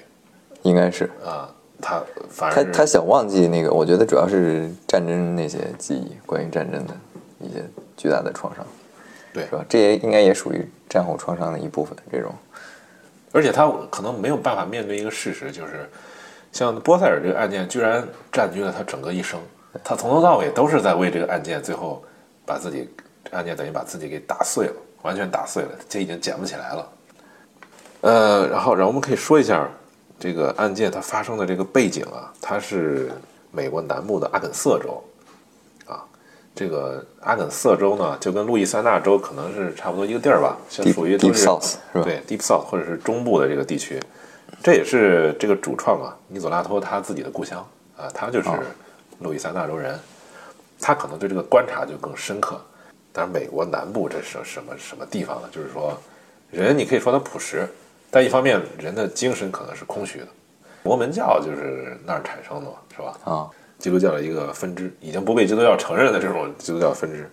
[0.61, 1.53] 应该是啊？
[1.81, 6.95] 他反而他他想忘记那个，我觉得主要是战争那些记忆，关于战争的
[7.41, 7.61] 一些
[7.97, 8.65] 巨大的创伤，
[9.33, 9.65] 对是吧？
[9.67, 11.93] 这也应该也属于战后创伤的一部分。
[12.09, 12.31] 这种
[13.33, 15.89] 而且他可能没有办法面对一个事实，就是
[16.53, 19.37] 像波塞尔这个案件居然占据了他整个一生，
[19.83, 22.01] 他从头到尾都是在为这个案件，最后
[22.45, 22.89] 把自己
[23.31, 24.73] 案件等于把自己给打碎了，
[25.03, 26.89] 完全打碎了，这已经捡不起来了。
[28.01, 29.69] 呃，然后，然后我们可以说一下
[30.19, 33.11] 这个案件它发生的这个背景啊，它是
[33.51, 35.01] 美国南部的阿肯色州
[35.85, 36.03] 啊，
[36.53, 44.01] 这个阿肯色州呢，就跟路易斯安那州可能是差不多一个地儿吧，像属于都 Deep 是 South，是吧对 Deep South 或者是中部的这个地区，
[44.61, 48.59] 这也是这个主创啊尼佐拉托他自己的故乡啊，他就是哦
[49.19, 49.97] 路易斯安那州人，
[50.81, 52.59] 他可能对这个观察就更深刻。
[53.13, 55.47] 但是美国南部这是什么什么地方呢？
[55.51, 55.95] 就是说，
[56.49, 57.67] 人你可以说他朴实，
[58.09, 60.27] 但一方面人的精神可能是空虚的。
[60.81, 63.19] 摩门教就是那儿产生的嘛，是吧？
[63.23, 67.29] 啊，基督教的一个分支，已经不被基督教承认的这种基督教分支。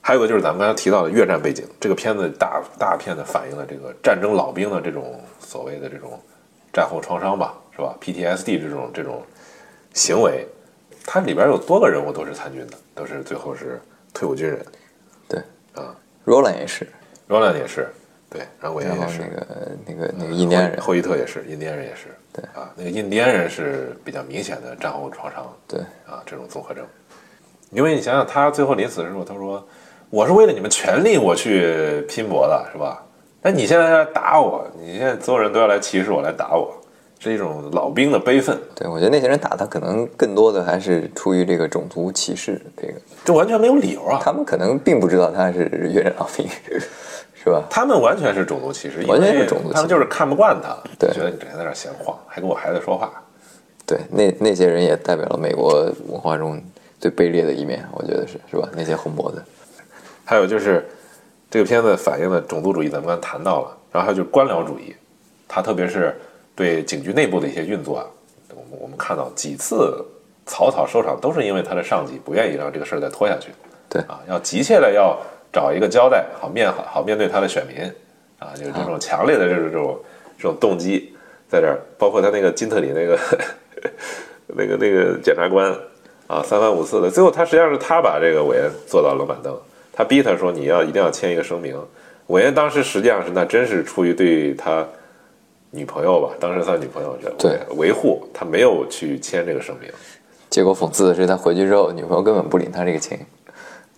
[0.00, 6.20] 还有个就是咱们刚才提到的越战背景，这个片子大大片的反映了这个战争老兵的这种所谓的这种
[6.72, 9.22] 战后创伤吧，是吧？PTSD 这种这种
[9.94, 10.46] 行为，
[11.04, 13.80] 它里边有多个人物都是参军的，都是最后是
[14.12, 14.64] 退伍军人。
[15.28, 15.40] 对。
[15.74, 16.86] 啊，Roland 也是
[17.28, 17.88] ，Roland 也是，
[18.30, 19.46] 对，然后韦恩然后也是，那个
[19.86, 22.44] 那个那个印第安人，霍伊特也是，印第安人也是，对。
[22.54, 25.80] 啊，那个印第安人是比较明显的战后创伤，对。
[26.06, 26.84] 啊，这种综合症。
[27.70, 29.66] 因为你想想，他最后临死的时候，他说
[30.08, 33.04] ：“我是为了你们权利我去拼搏的，是吧？
[33.42, 36.74] 那你现在来打我，你现在所有人都要来歧视我，来打我，
[37.18, 44.20] 是一种老兵的悲愤，对，我觉得那些人打他可能更多的还是出于这个种族歧视，这个这完全没有理由啊！
[44.22, 46.46] 他们可能并不知道他是越战老兵，
[47.34, 47.62] 是吧？
[47.70, 53.10] 他们完全是种族歧视，完全是种族歧视他们就是看不惯他，对觉得你整天在那闲晃，还跟我孩子说话，
[53.86, 56.62] 对，那那些人也代表了美国文化中
[57.00, 58.68] 最卑劣的一面，我觉得是是吧？
[58.74, 59.42] 那些红脖子，
[60.24, 60.86] 还有就是
[61.50, 64.94] 这个片子反映了种族主义，咱们刚才谈到了，然后还有就是官僚主义，
[65.48, 66.14] 它特别是
[66.56, 68.06] 对警局内部的一些运作啊，
[68.50, 70.04] 我们我们看到几次
[70.46, 73.50] 草草收场，都是因为他的上级不愿意让这个事儿再拖下去，
[73.88, 75.16] 对啊，要急切的要
[75.52, 77.76] 找一个交代，好面好好面对他的选民
[78.38, 79.98] 啊，就是这种强烈的这种这种
[80.38, 81.14] 这种动机
[81.48, 83.18] 在这儿，包括他那个金特里那个
[84.46, 85.70] 那个那个检察官
[86.26, 89.54] 啊，三番五次的，最后他实际上是他把这个韦恩坐到冷板凳，
[89.92, 91.76] 他逼他说你要一定要签一个声明。
[92.28, 94.84] 韦恩当时实际上是那真是出于对他
[95.76, 99.90] 女朋友吧，当时算女朋友这对维护，他没有去签这个声明。
[100.48, 103.18] 结果讽刺的是，他回去之后，女朋友根本不领他这个情，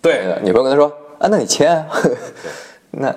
[0.03, 1.87] 对，女朋友跟他说：“啊，那你签啊。
[2.91, 3.15] ”那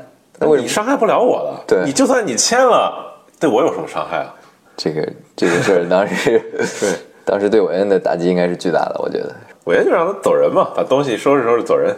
[0.58, 1.63] 你伤害不了我了？
[1.65, 4.36] 对你就算你签了，对我有什么伤害啊？
[4.76, 6.39] 这个这个事儿当时
[6.80, 6.93] 对，
[7.24, 11.95] 当时对韦恩的打击应该是巨大的，我觉得我恩就让他走人嘛，把东西收拾收拾走人。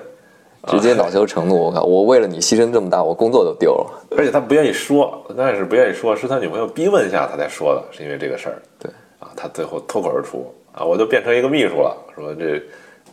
[0.67, 1.55] 直接恼羞成怒。
[1.55, 4.05] 我靠，我为了你牺牲这么大，我工作都丢了。
[4.17, 8.61] 而且他不愿意说，但是不愿意说，是他女朋友逼问下他才说的，是因为这个事儿。
[8.79, 12.61] 对啊，他最后脱口而出啊，我就变成一个秘书了，说这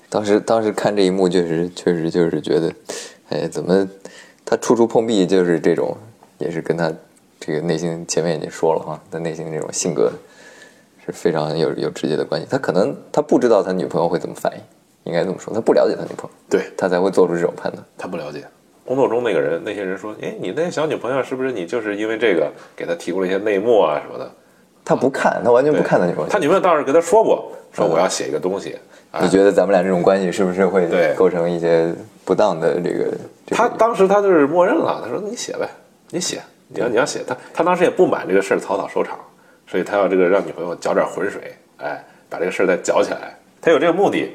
[0.09, 2.73] 当时当时看这一幕，确实确实就是觉得，
[3.31, 3.89] 哎，怎么
[4.45, 5.97] 他处处碰壁，就是这种，
[6.39, 6.93] 也是跟他
[7.39, 10.13] 这个内心前面已经说了哈，他内心这种性格
[11.05, 12.47] 是非常有有直接的关系。
[12.51, 14.61] 他可能他不知道他女朋友会怎么反应，
[15.05, 17.83] 应该这么说，他不了解他女朋友，对他才会做出这种判断。
[17.97, 18.45] 他不了解。
[18.85, 24.29] 工作中那个人，那些人说，哎，你那小女朋友是不是你就是因为这个给他提供了一些内幕啊什么的？
[24.85, 26.29] 他不看，他完全不看他女朋友。
[26.29, 28.77] 他女朋友倒是跟他说过，说我要写一个东西。
[29.13, 31.93] 啊你觉得咱们俩这种关系是不是会对构成一些
[32.25, 33.05] 不当的这个？
[33.47, 35.69] 这个他当时他就是默认了，他说你写呗，
[36.11, 37.23] 你写，你要你要写。
[37.27, 39.19] 他他当时也不满这个事儿草草收场，
[39.67, 43.37] 所以他要这个让女朋友搅点浑水，哎，把这个事儿再搅起来。
[43.61, 44.33] 他有这个目的，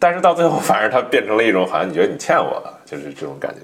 [0.00, 3.60] 但是到最后反而他变成了一种好像你觉得你欠我的，就是这种感觉。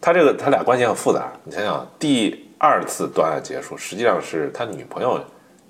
[0.00, 5.20] 他这个他俩关系很复杂，你想想，第二次断案结束，实际上是他女朋友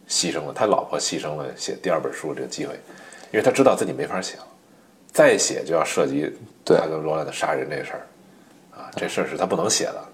[0.09, 2.75] 牺牲了，他老婆牺牲了写第二本书这个机会，
[3.33, 4.45] 因为他知道自己没法写了，
[5.13, 6.33] 再写就要涉及
[6.65, 8.07] 对他跟罗兰的杀人这事儿。
[8.79, 10.05] 啊，这事儿是他不能写的，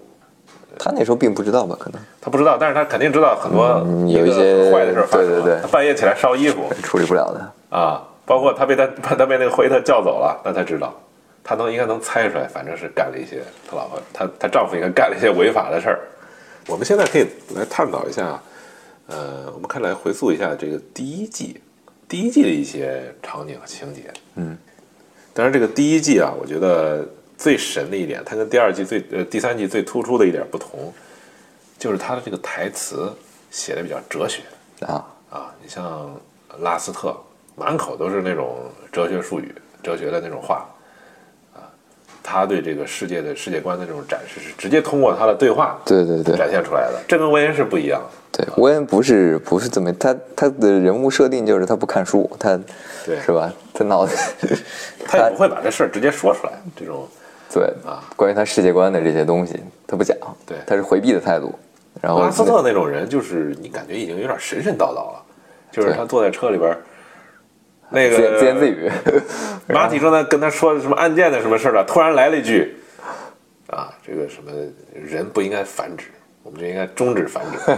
[0.79, 1.75] 他那时候并不知道吧？
[1.79, 5.41] 可能他不知道，但是他肯定知道很多嗯有一些坏的事儿发生了。
[5.41, 7.77] 对对对他半夜起来烧衣服处理不了的。
[7.77, 8.01] 啊，
[8.33, 10.91] 包括他被他 他被那个惠特叫走了，那他知道，
[11.43, 15.99] 他能应该能猜出来，反正是干了一些他老婆他他丈夫应该干了一些违法的事儿。
[16.65, 18.41] 我们现在可以来探讨一下，
[19.05, 21.61] 呃，我们看来回溯一下这个第一季，
[22.09, 24.11] 第一季的一些场景和情节。
[24.33, 24.57] 嗯，
[25.31, 30.91] 当然这个第一季啊，我觉得最神的一点，它跟第二季最呃第三季最突出的一点不同，
[31.77, 33.13] 就是它的这个台词
[33.51, 34.41] 写的比较哲学
[34.87, 35.53] 啊，啊。
[35.61, 36.09] 你像
[36.59, 37.15] 拉斯特，
[37.55, 38.57] 满口都是那种
[38.91, 40.65] 哲学术语、哲学的那种话
[41.53, 41.69] 啊。
[42.21, 46.99] 他对这个世界的世界观的这种展示，是直接通过他的对话对对对展现出来的。
[47.07, 48.07] 这跟韦恩是不一样的。
[48.35, 52.59] 对，沃恩不是不是这么，他他的人物设定就是他不看书，他
[53.05, 53.53] 对是吧？
[53.73, 54.17] 他脑子
[55.05, 57.07] 他也不会把这事儿直接说出来，这种
[57.53, 61.53] 对啊关于他世界观的这些东西，他不讲，对他是回避的态度。
[62.01, 65.23] 然后拉斯特那种人，就是你感觉已经有点神神叨叨了，
[65.71, 66.77] 就是他坐在车里边儿，
[67.93, 68.89] 那个自言自语，
[69.69, 72.75] 马体正在跟他说什么案件的什么事儿了，突然来了一句，
[73.67, 74.51] 啊，这个什么
[74.93, 76.05] 人不应该繁殖，
[76.41, 77.71] 我们就应该终止繁殖，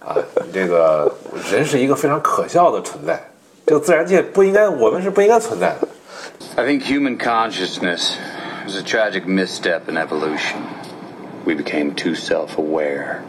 [0.00, 0.16] 啊，
[0.54, 1.14] 这个
[1.50, 3.20] 人是一个非常可笑的存在，
[3.66, 5.88] 这个自然界不应该，我们是不应该存在的。
[6.56, 8.16] I think human consciousness
[8.64, 10.62] was a tragic misstep in evolution.
[11.44, 13.20] We became too self aware.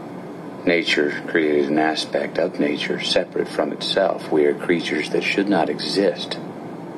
[0.65, 4.31] Nature created an aspect of nature separate from itself.
[4.31, 6.37] We are creatures that should not exist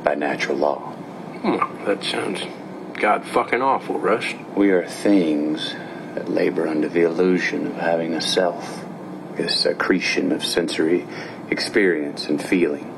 [0.04, 0.80] by natural law.
[0.80, 2.43] Hmm, that sounds
[2.93, 4.34] god fucking awful, Russ.
[4.56, 5.73] We are things
[6.13, 8.86] that labor under the illusion of having a self,
[9.36, 11.06] this accretion of sensory
[11.49, 12.91] experience and feeling.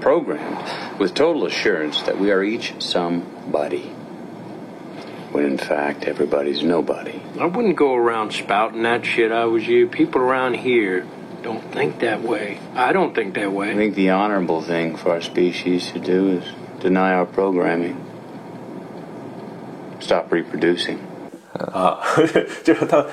[0.00, 3.94] Programmed with total assurance that we are each somebody,
[5.31, 7.19] when in fact everybody's nobody.
[7.39, 9.87] I wouldn't go around spouting that shit I was you.
[9.87, 11.05] People around here
[11.43, 12.59] don't think that way.
[12.75, 13.75] I don't think that I way.
[13.75, 16.43] think the honorable thing for our species to do is
[16.81, 17.95] deny our programming.
[19.99, 20.97] Stop reproducing.
[21.53, 21.99] 啊，
[22.63, 23.03] 就是他，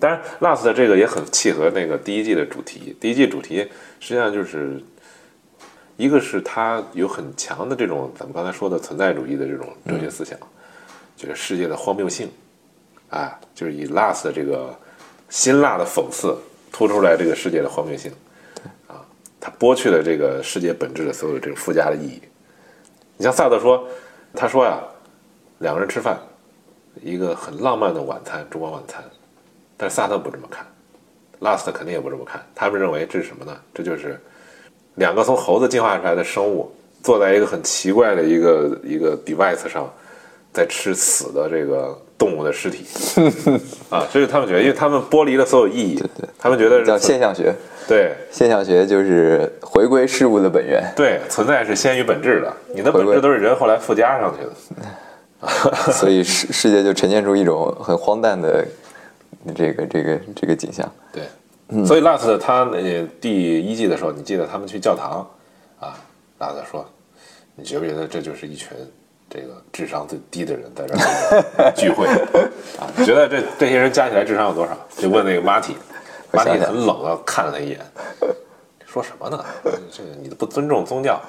[0.00, 2.96] 当然，Last 的这个也很契合那个第一季的主题。
[3.00, 3.58] 第一季主题
[4.00, 4.82] 实际上就是，
[5.96, 10.36] 一个是他有很强的这种咱们刚才说的存在主义的这种哲学思想，
[11.21, 12.27] 这个世界的荒谬性，
[13.11, 14.75] 啊，就是以 Last 这个
[15.29, 16.35] 辛辣的讽刺
[16.71, 18.11] 突出来这个世界的荒谬性，
[18.87, 19.05] 啊，
[19.39, 22.19] 他剥去了这个世界本质的所有这种附加的意义。
[23.17, 23.87] 你像萨特说，
[24.33, 24.81] 他说呀，
[25.59, 26.19] 两个人吃饭。
[27.01, 29.01] 一个很浪漫的晚餐，烛光晚餐，
[29.77, 30.67] 但萨特不这么看
[31.39, 33.57] ，Last 肯定也不这么看，他们认为这是什么呢？
[33.73, 34.19] 这就是
[34.95, 36.69] 两个从猴子进化出来的生物
[37.01, 39.91] 坐在一个很奇怪的一个一个 device 上，
[40.53, 42.85] 在吃死的这个动物的尸体。
[43.89, 47.53] 啊，所以他们觉得，因为他们剥离了所有意义，对他们觉得叫现象学。
[47.87, 48.13] 对。
[48.31, 54.51] 现象学就是回归事物的本源，对，存在是先于本质的，你的本质都是人后来附加上去的。
[55.91, 58.63] 所以世世界就呈现出一种很荒诞的
[59.55, 60.87] 这个这个这个景象。
[61.11, 61.23] 对，
[61.83, 65.27] 所以 Last 他呃第一季的时候，你记得他们去教堂。
[65.79, 65.97] 啊
[66.39, 66.87] ，Last 说，
[67.55, 68.69] 你觉不觉得这就是一群
[69.30, 72.06] 这个智商最低的人在这儿聚会
[72.78, 72.88] 啊！
[72.96, 74.76] 你觉得这这些人加起来智商有多少？
[74.96, 75.76] 就问那个马体，
[76.32, 77.80] 马体想想很冷啊，看了他一眼，
[78.86, 79.44] 说什么呢？
[79.90, 81.20] 这个你都不尊重宗教。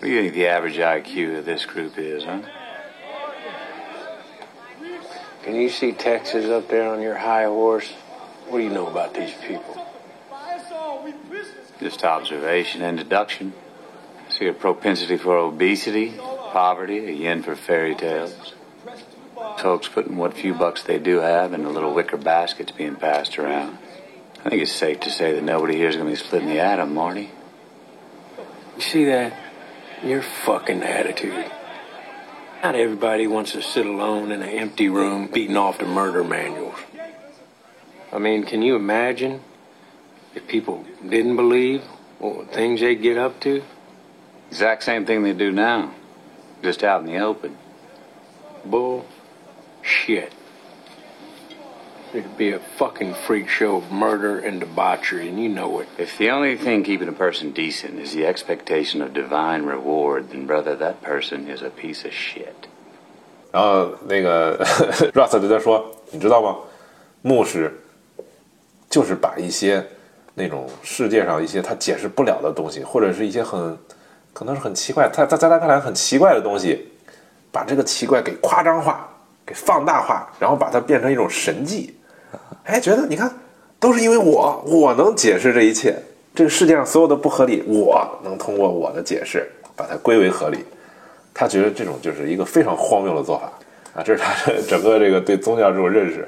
[0.00, 2.40] What do you think the average IQ of this group is, huh?
[5.44, 7.88] Can you see Texas up there on your high horse?
[8.48, 9.76] What do you know about these people?
[11.80, 13.52] Just observation and deduction.
[14.37, 16.13] See a propensity for obesity,
[16.51, 18.53] poverty, a yen for fairy tales.
[19.59, 23.39] Folks putting what few bucks they do have in the little wicker baskets being passed
[23.39, 23.77] around.
[24.43, 26.59] I think it's safe to say that nobody here is going to be splitting the
[26.59, 27.31] atom, Marty.
[28.75, 29.33] You see that?
[30.03, 31.49] Your fucking attitude.
[32.61, 36.77] Not everybody wants to sit alone in an empty room beating off the murder manuals.
[38.11, 39.39] I mean, can you imagine
[40.33, 41.83] if people didn't believe
[42.19, 43.63] what things they'd get up to?
[44.50, 45.90] Exact same thing they do now,
[46.62, 47.56] just out in the open.
[48.64, 49.04] Bull
[49.82, 50.32] shit.
[52.12, 55.86] It'd be a fucking freak show of murder and debauchery, and you know it.
[55.96, 60.44] If the only thing keeping a person decent is the expectation of divine reward, then,
[60.44, 62.66] brother, that person is a piece of shit.
[63.52, 64.58] 然后那个
[65.14, 66.56] Russ 就在说，你知道吗？
[67.22, 67.72] 牧师
[68.88, 69.86] 就是把一些
[70.34, 73.78] 那种世界上一些他解释不了的东西，或者是一些很
[74.35, 76.85] 可能是很奇怪，他在在他看来很奇怪的东西，
[77.53, 79.07] 把这个奇怪给夸张化，
[79.45, 81.95] 给放大化，然后把它变成一种神迹。
[82.65, 83.33] 哎，觉得你看，
[83.79, 85.95] 都是因为我，我能解释这一切，
[86.35, 90.65] 这个世界上所有的不合理，我能通过我的解释把它归为合理。
[91.33, 93.49] 他觉得这种就是一个非常荒谬的做法
[93.95, 94.33] 啊，这是他
[94.67, 96.27] 整个这个对宗教这种认识，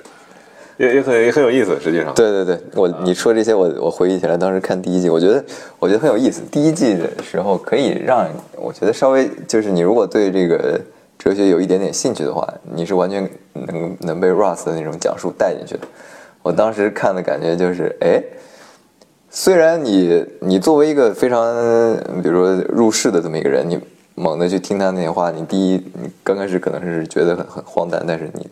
[0.78, 1.78] 也也很也很有意思。
[1.80, 5.44] 实际上，对对对，我你说这些我我回忆起来，当时看第一季，我觉得
[5.80, 6.42] 我觉得很有意思。
[6.52, 10.80] 第一季的时候可以让我觉得稍微就是你如果对这个
[11.18, 15.88] 哲学有一点点兴趣的话，你是完全能能被 Russ 的那种讲述带进去的。
[16.44, 18.24] 我当时看的感觉就是，哎，
[19.30, 21.44] 虽然你你作为一个非常
[22.22, 23.80] 比如说入世的这么一个人，你
[24.16, 28.48] 猛地去听他那些话，你第一你刚开始可能是觉得很很荒诞，但是你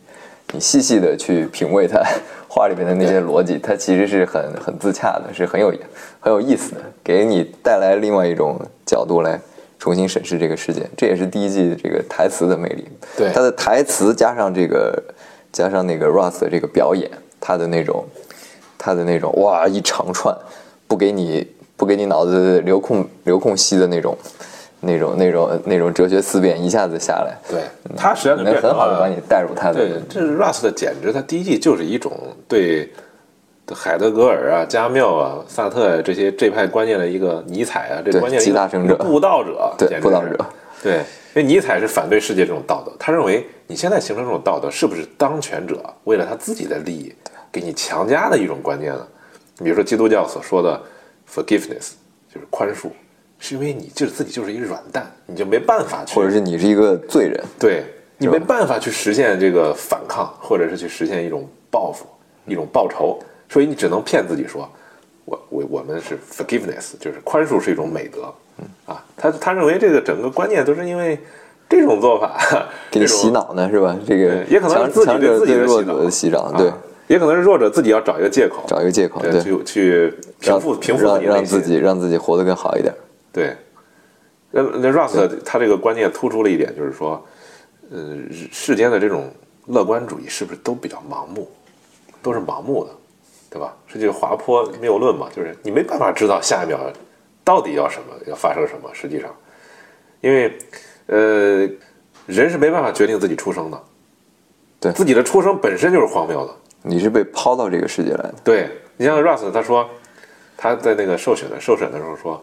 [0.53, 2.01] 你细细的去品味他
[2.47, 5.73] 画里面的那些逻辑，它其实是很很自洽的，是很有
[6.19, 9.39] 很有意思的，给你带来另外一种角度来
[9.77, 10.87] 重新审视这个世界。
[10.95, 12.87] 这也是第一季这个台词的魅力。
[13.17, 15.03] 对他的台词加上这个
[15.51, 17.09] 加上那个 Russ 的这个表演，
[17.41, 18.05] 他的那种
[18.77, 20.33] 他的那种哇一长串，
[20.87, 24.17] 不给你不给你脑子留空留空隙的那种。
[24.85, 27.61] 那种、那种、那种哲学思辨一下子下来，对
[27.97, 32.11] 他实际上就能很好的把你带入他的对，这是 Rust 简直，他第一季就是一种
[32.47, 32.89] 对
[33.73, 38.95] 海德格尔啊、加缪啊、萨特啊这些这派观念的一个尼采啊，这对观念成者。
[38.97, 40.37] 布道者，对布道者，
[40.83, 40.97] 对，
[41.33, 47.13] 因为尼采是反对世界这种道德，他认为你现在形成这种道德，是不是当权者为了他自己的利益
[47.51, 49.07] 给你强加的一种观念呢？
[49.63, 50.79] 比如说基督教所说的
[51.33, 51.93] forgiveness，
[52.31, 52.89] 就是宽恕。
[53.39, 57.83] 是因为你就自己就是一个软蛋，你就没办法去，或者是你是一个罪人，对
[58.17, 62.05] 你没办法去实现这个反抗，或者是去实现一种报复、
[62.45, 63.19] 一种报仇，
[63.49, 64.67] 所以你只能骗自己说，
[65.25, 68.33] 我我我们是 forgiveness，就是宽恕是一种美德，
[68.85, 71.19] 啊，他他认为这个整个观念都是因为
[71.67, 72.39] 这种做法
[72.89, 73.97] 给你洗脑呢，是吧？
[74.07, 76.77] 这个也可能是自己对自己的弱洗脑者的洗脑，对啊，
[77.07, 82.93] 也可能是弱者自己要找一个借口，找一个借口，对，对，去去平复平复让自己让自己活得更好一点。
[83.35, 83.53] 对，
[84.49, 87.21] 那那 Rust 他这个观念突出了一点，就是说，
[87.91, 88.15] 呃，
[88.49, 89.29] 世间的这种
[89.65, 91.51] 乐观主义是不是都比较盲目，
[92.21, 92.91] 都是盲目的，
[93.49, 93.75] 对吧？
[93.89, 96.79] 这就是滑坡谬论嘛，就是你没办法知道下一秒
[97.43, 98.89] 到底要什么，要发生什么。
[98.93, 99.29] 实际上，
[100.21, 100.57] 因为
[101.07, 101.69] 呃，
[102.25, 103.83] 人是没办法决定自己出生的，
[104.79, 106.53] 对自己的出生本身就是荒谬的。
[106.83, 109.89] 你是被抛到这个世界来的，对你像 Rust，他说
[110.55, 112.41] 他在那个受审的受审的时候说，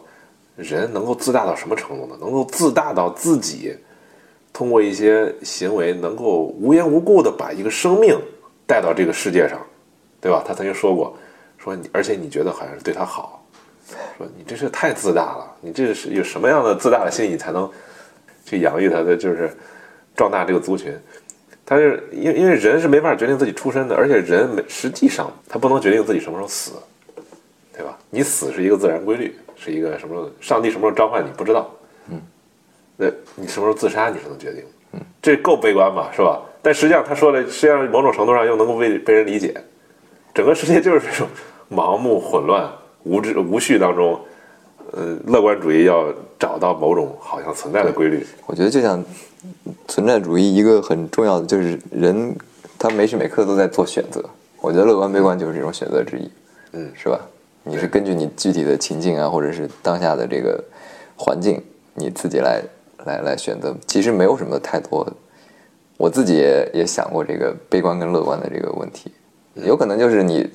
[0.55, 2.15] 人能够自大到什么程度呢？
[2.21, 3.75] 能够自大到自己
[4.51, 8.15] 通过一些行为，能够无缘无故的把一个生命
[8.67, 9.59] 带到这个世界上，
[10.21, 10.43] 对吧？
[10.45, 11.17] 他曾经说过，
[11.57, 13.43] 说你，而且你觉得好像是对他好，
[14.17, 17.69] 说你这是太自大了，你这是有什么样的自大的心理才能
[18.45, 19.51] 去养育他的，就是
[20.15, 20.95] 壮大这个族群。
[21.65, 26.73] 他是因因为人是没法决定自己出身的，而且人没实际上他不能决定自己什么时候死，
[27.75, 27.97] 对吧？
[28.09, 31.69] 你死是一个自然规律，是一个什么时候上帝什么时候召唤你不知道，
[32.09, 32.21] 嗯，
[32.97, 36.41] 那你什么时候自杀你是能决定，嗯，这够悲观吧，是吧？
[36.61, 39.53] 但实际上他说的，实际上某种程度上又能够被被人理解，
[40.33, 41.27] 整个世界就是这种
[41.71, 42.69] 盲目、混乱、
[43.03, 44.19] 无知、无序当中，
[44.91, 48.25] 呃，乐观主义要找到某种好像存在的规律。
[48.45, 49.03] 我觉得就像
[49.87, 52.35] 存在主义一个很重要的就是人，
[52.77, 54.23] 他每时每刻都在做选择。
[54.61, 56.31] 我觉得乐观悲观就是这种选择之一，
[56.71, 57.19] 嗯是吧？
[57.63, 60.61] 你是根据你具体的情境啊，或者是当下的这个
[61.15, 61.61] 环境，
[61.93, 62.61] 你自己来
[63.05, 63.73] 来来选择。
[63.87, 65.07] 其实没有什么太多，
[65.97, 69.11] 我自己也也想过这个悲观跟乐观的这个问题，
[69.55, 70.51] 有可能就是你，比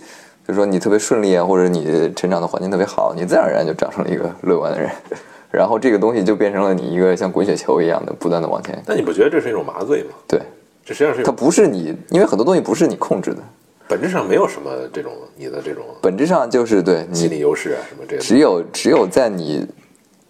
[0.47, 4.91] 如说你特别顺利啊，或者你成长的环境特别好，你自然而然就长成了一个 乐观的人，
[5.51, 8.83] 然后这个东西就变成了你一个像滚雪球一样的不断的往前。
[8.85, 10.11] 但你不觉得这是一种麻醉吗？
[10.27, 10.39] 对，
[10.85, 13.43] 这实际上是它不是你，因为很多东西不是你控制的，
[13.89, 18.23] 本质上没有什么这种你的这种本质上就是对你心理优势啊什么这个。
[18.23, 19.67] 只有只有在你，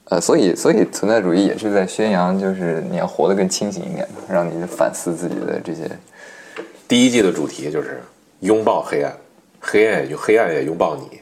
[0.05, 5.91] 呃，所以所以存在主义也是在宣扬，就是你要活得更清醒一点，让你反思自己的这些。
[6.87, 8.01] 第一季的主题就是
[8.41, 9.13] 拥抱黑暗，
[9.61, 11.21] 黑暗也黑暗也拥抱你，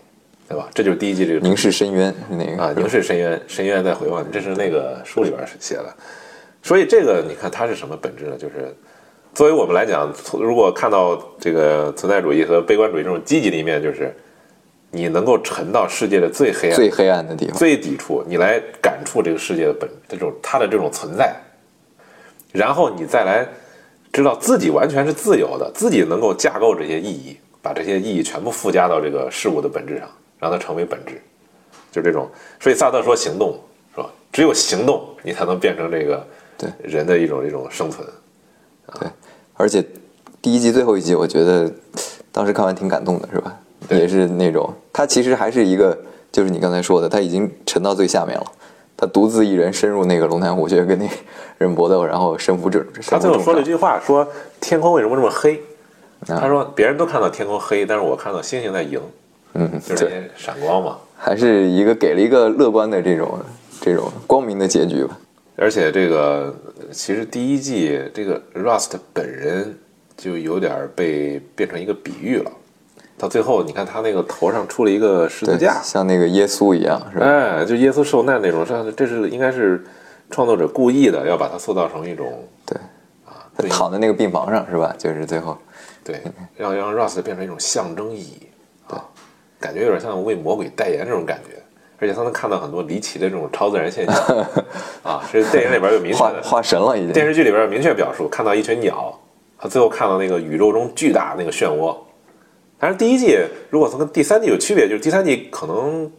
[0.49, 0.69] 对吧？
[0.75, 5.93] 这就是第一季这个凝视深渊是那个啊，凝视深渊，深渊在回望你，这是那个书里边写的。
[6.63, 8.37] 所以这个你看它是什么本质呢？
[8.37, 8.75] 就是
[9.37, 14.17] 作为我们来讲，如果看到这个存在主义和悲观主义这种积极的一面，就是
[14.91, 17.55] 你能够沉到世界的最黑暗、最黑暗的地方。
[17.55, 21.37] 最抵触，你来感触这个世界的本这种它的这种存在，
[22.51, 23.47] 然后你再来
[24.11, 30.09] 知道自己完全是自由的，自己能够架构这些意义，把这些意义全部附加到这个事物的本质上，
[30.39, 31.21] 让它成为本质，
[31.93, 32.27] 就这种。
[32.59, 33.61] 所以萨特说行动
[33.95, 34.09] 是吧？
[34.33, 36.27] 只有行动，你才能变成这个
[36.57, 38.03] 对人的一种一种生存。
[39.01, 39.09] 对，
[39.57, 39.85] 而且
[40.43, 41.71] 第一季最后一集，我觉得
[42.31, 43.57] 当时看完挺感动的，是吧？
[43.91, 45.97] 也是那种他其实还是一个，
[46.33, 48.45] 就是你刚才说的，他已经沉到最下面了。
[48.97, 51.07] 他独自一人深入那个龙潭虎穴，跟那
[51.59, 53.19] 人搏斗，然后身负重，他。
[53.19, 54.27] 最后说了一句话，说
[54.61, 55.61] 天空为什么这么黑？
[56.29, 59.01] 啊他说别人都看到天空黑，但是我看到星星在赢，
[59.53, 60.97] 嗯，就是闪光嘛。
[61.17, 63.39] 还是一个给了一个乐观的这种
[63.81, 65.17] 这种光明的结局吧。
[65.57, 66.55] 而且这个
[66.93, 69.77] 其实第一季这个 Rust 本人
[70.17, 72.51] 就有点儿被变成一个比喻了。
[73.19, 77.25] 到最后，你看他那个头上出了一个十字架，，像那个耶稣一样，是吧？
[77.25, 79.83] 哎，就耶稣受难那种，这这是应该是
[80.31, 82.77] 创作者故意的，要把它塑造成一种对，
[83.25, 84.95] 啊，他躺在那个病房上，是吧？
[84.99, 85.57] 就是最后，
[86.05, 86.21] 对，
[86.59, 88.49] 要让 Rust 变成一种象征意义
[88.89, 89.03] 啊，
[89.59, 91.57] 感觉有点像为魔鬼代言这种感觉。
[91.99, 94.15] 而且他能看到很多离奇的这种超自然现象
[95.03, 97.13] 啊，这电影里边有明确画的，画神了已经。
[97.13, 99.19] 电视剧里边有明确表述，看到一群鸟，
[99.59, 101.97] 他最后看到那个宇宙中巨大那个漩涡。
[102.79, 103.39] 但是第一季
[103.71, 106.11] 如果从跟第三季有区别，就是第三季可能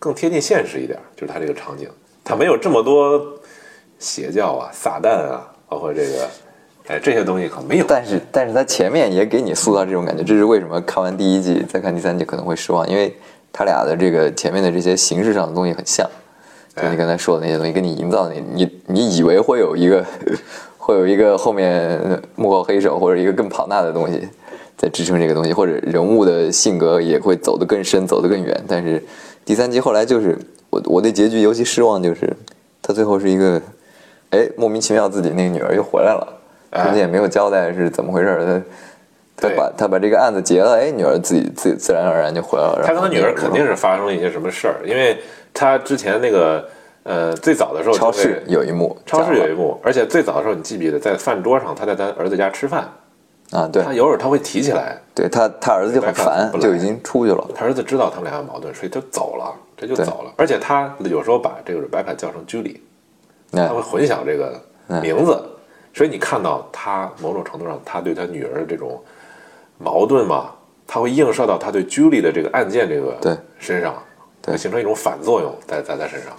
[0.00, 1.88] 更贴近现实一点，就是它这个场景，
[2.24, 3.22] 它没有这么多
[4.00, 6.28] 邪教啊、撒旦啊，包括这个，
[6.88, 7.84] 哎，这些东西可能没有。
[7.86, 13.14] 但是，但是他前面也给你塑造这种感觉，这是为什么看完第一季再看第三季可能会失望，因为
[13.52, 16.08] 他俩的这个前面的这些形式上的东西很像，
[16.76, 20.04] 就你刚才说的那些东西，跟你营造的你你你以为会有一个
[20.78, 22.00] 会有一个后面
[22.36, 24.28] 幕后黑手或者一个更庞大的东西
[24.76, 28.58] 在支撑这个东西，或者人物的性格也会走得更深，走得更远。
[28.66, 29.02] 但是
[29.44, 30.38] 第三集后来就是
[30.70, 32.34] 我我对结局尤其失望，就是
[32.80, 33.60] 他最后是一个
[34.30, 36.36] 哎莫名其妙自己那个女儿又回来了。
[36.70, 38.62] 哎中间也没有交代是怎么回事儿，他
[39.40, 42.82] 他对把他把这个案子结了，哎，女儿自己自自然而然就回来了。
[42.84, 45.18] 他跟他女儿肯定是是发生了一些什么事儿，因为
[45.54, 46.68] 他之前那个
[47.04, 52.88] 呃最早的时候超市有一幕，超市有一幕幕，而且最早的时候你记不记得在饭桌上他在他儿子家吃饭，
[53.50, 57.44] 啊，对他有时候他会提起来，对，他他儿子就很烦就已经出去了。
[57.54, 60.32] 他儿子知道他们俩有矛盾，所以就走了，这就走了。
[60.36, 62.76] 而且他有时候把这个 Rebecca 叫成 Julie，
[63.52, 64.60] 哎他会混淆这个
[65.00, 65.40] 名字，
[65.92, 69.00] 所以你看到他某种程度上，他对他女儿这种
[69.82, 70.50] 矛盾嘛，
[70.86, 73.36] 他会映射到他对 Julie 的这个案件这个对。
[73.58, 73.94] 身上，
[74.42, 74.56] 对。
[74.56, 76.32] 形成一种反作用在在他身上。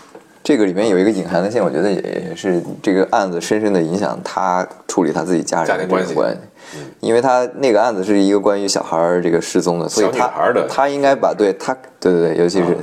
[0.43, 6.15] 这个里面有一个隐含的线，我觉得也也是这个案子深深的影响他处理他自己家人的关系。
[6.15, 10.27] 关系，因为他那个案子是一个关于小孩儿这个失踪的，所以他
[10.67, 12.75] 他应该把对他对对对，尤其是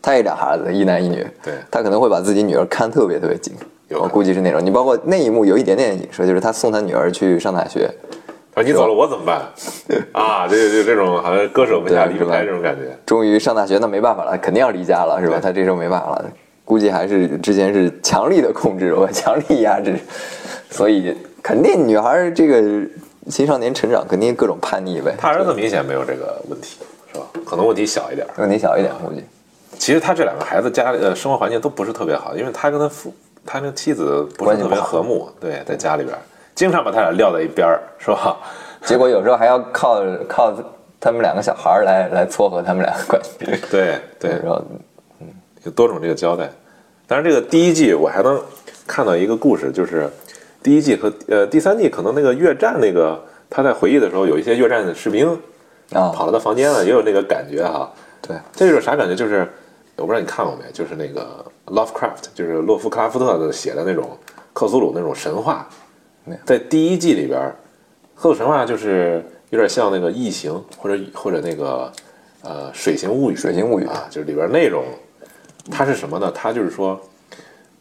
[0.00, 3.52] 他也俩孩子，一男一女，对他可能会把自己女儿看特别特别紧，
[3.90, 4.64] 我估计是那种。
[4.64, 7.90] 你包括那一幕有一点点影射，就是他送他女儿去上大学，
[8.54, 9.40] 他说你走了我怎么办？
[10.12, 12.94] 啊，这就这种好像割舍不下离不开这种感觉。
[13.06, 15.38] 终于上大学，那没办法了，肯定要离家了，是吧？
[15.42, 16.30] 他这时候没办法了，
[16.64, 19.98] 估计还是之前是强力的控制，我强力压制，
[20.70, 22.62] 所以肯定女孩儿这个
[23.30, 25.14] 青少年成长肯定各种叛逆呗。
[25.16, 26.78] 他儿子明显没有这个问题，
[27.10, 27.24] 是吧？
[27.46, 28.26] 可能问题小一点。
[28.36, 29.24] 问题小一点，估计
[29.78, 33.14] 其实他这两个孩子家里呃生活环境都不是特别好，因为他跟他父
[33.46, 36.14] 他跟妻子不是特别和睦，对，在家里边
[36.54, 38.36] 经常把他俩撂在一边儿，是吧？
[38.84, 40.52] 结果有时候还要靠靠
[41.00, 43.30] 他们两个小孩儿来来撮合他们俩的关系。
[43.70, 44.62] 对 对，然后
[45.20, 45.28] 嗯
[45.64, 46.50] 有多种这个交代。
[47.06, 48.40] 当然，这个第一季我还能
[48.86, 50.10] 看到一个故事，就是
[50.62, 55.30] 第一季和呃第三季可能那个越战那个他在回忆的时候，有一些越战的士兵
[55.92, 57.90] 啊，跑到他房间了，也有那个感觉哈。
[58.20, 59.14] 对，这是啥感觉？
[59.14, 59.48] 就是
[59.96, 64.16] 我不知道你看过没，就是那个 Lovecraft，就是洛夫克拉夫特的写的那种
[64.52, 65.68] 克苏鲁那种神话
[66.44, 67.40] 在第一季里边，
[68.14, 71.92] 克苏鲁神话就是有点像那个异形，或者或者那个
[72.42, 74.84] 呃水形物语，水形物语啊，就是里边内容，
[75.70, 76.30] 它是什么呢？
[76.34, 77.00] 它就是说，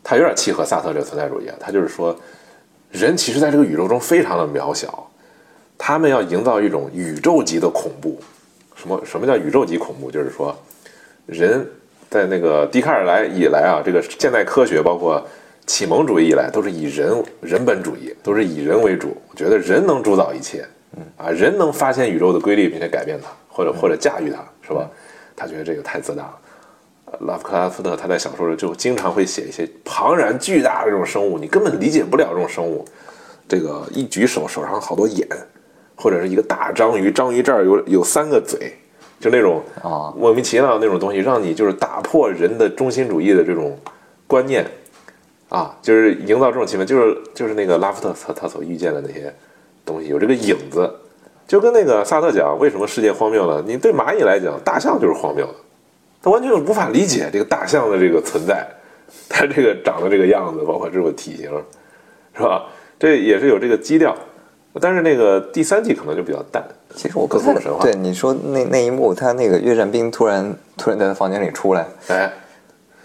[0.03, 2.15] 它有点契合萨特这个存在主义啊，它就是说，
[2.89, 5.07] 人其实在这个宇宙中非常的渺小，
[5.77, 8.19] 他们要营造一种宇宙级的恐怖。
[8.75, 10.09] 什么什么叫宇宙级恐怖？
[10.09, 10.57] 就是说，
[11.27, 11.63] 人
[12.09, 15.23] 在那个笛卡尔来以来啊，这个现代科学包括
[15.65, 19.15] 启蒙主义以来，都是以人人本主义，都是以人为主。
[19.29, 20.65] 我觉得人能主导一切，
[20.97, 24.89] 嗯啊，人能发现宇宙的规律并且改变它，或者或者驾驭它，是吧？
[25.35, 26.39] 他觉得这个太自大了。
[27.05, 32.85] 呃拉夫克拉夫特他在小说里就经常会写一些庞然巨大的这种生物，你根本理解不了这种生物。
[33.47, 35.27] 这个一举手手上好多眼，
[35.95, 38.73] 或者是一个大章鱼，章鱼这儿有有三个嘴，
[39.19, 43.77] 就那种啊莫名其妙的那种东西，让你就是打破人的中心主义的这种
[44.25, 44.65] 观念
[45.51, 49.33] 啊，就是营造这种气氛，就是就是那个拉夫特他他所遇见的那些
[49.85, 50.89] 东西有这个影子，
[51.45, 53.61] 就跟那个萨特讲为什么世界荒谬呢？
[53.67, 55.53] 你对蚂蚁来讲，大象就是荒谬的，
[56.23, 58.65] 他完全无法理解这个大象的这个存在，
[59.27, 61.49] 它这个长得这个样子，包括这种体型，
[62.33, 62.63] 是吧？
[62.97, 64.15] 这也是有这个基调，
[64.79, 66.63] 但是那个第三季可能就比较淡。
[66.95, 72.31] 其实我不太对你说那那一幕，他那个越战兵突然突然在他房间里出来，哎，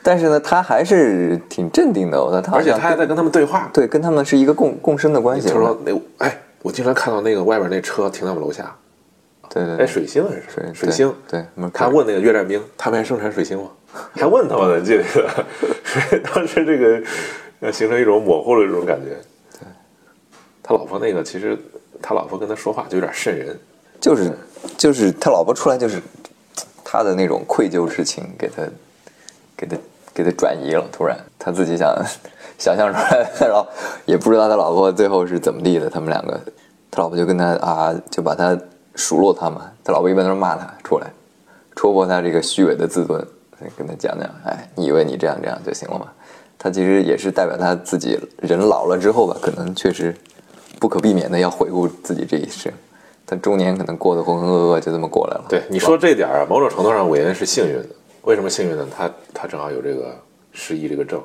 [0.06, 2.22] 但是呢，他还是挺镇定的。
[2.22, 5.48] 我操，他而且他还在跟他们对话，对跟他们是一个共共生的关系。
[5.48, 8.72] 他说那哎，我经常看到那个外边那车停在我们楼下，
[9.42, 11.12] 哎，对对哎，水星还是水水星？
[11.28, 13.68] 对对他问那个越战兵，他们还生产水星吗？
[14.14, 15.02] 还问他们呢，记得，
[16.32, 17.02] 当时这个
[17.58, 19.10] 呃形成一种模糊的这种感觉。
[19.58, 19.66] 对，
[20.62, 21.58] 他老婆那个其实
[22.00, 23.58] 他老婆跟他说话就有点瘆人，
[24.00, 24.30] 就是
[24.76, 26.00] 就是他老婆出来就是
[26.84, 28.62] 他的那种愧疚之情给他
[29.56, 29.76] 给他
[30.16, 31.94] 给他转移了，突然他自己想
[32.56, 33.66] 想象出来，然后
[34.06, 36.40] 也不知道他老婆最后是怎么地的，他们两个，
[36.90, 38.58] 他老婆就跟他啊就把他
[38.94, 41.12] 数落他嘛，他老婆一般都是骂他出来，
[41.74, 43.22] 戳破他这个虚伪的自尊，
[43.76, 46.06] 跟他讲讲，哎，你以为你这样这样就行了嘛？
[46.58, 50.16] 他其实也是代表他自己人老了之后吧，可能确实
[50.80, 52.72] 不可避免的要回顾自己这一生。
[53.26, 55.44] 他中年可能过得浑浑噩噩，就这么过来了。
[55.50, 57.88] 对你说这点儿啊，某种程度上韦恩是幸运的。
[58.26, 58.84] 为什么幸运呢？
[58.94, 60.12] 他他正好有这个
[60.50, 61.22] 失忆这个症，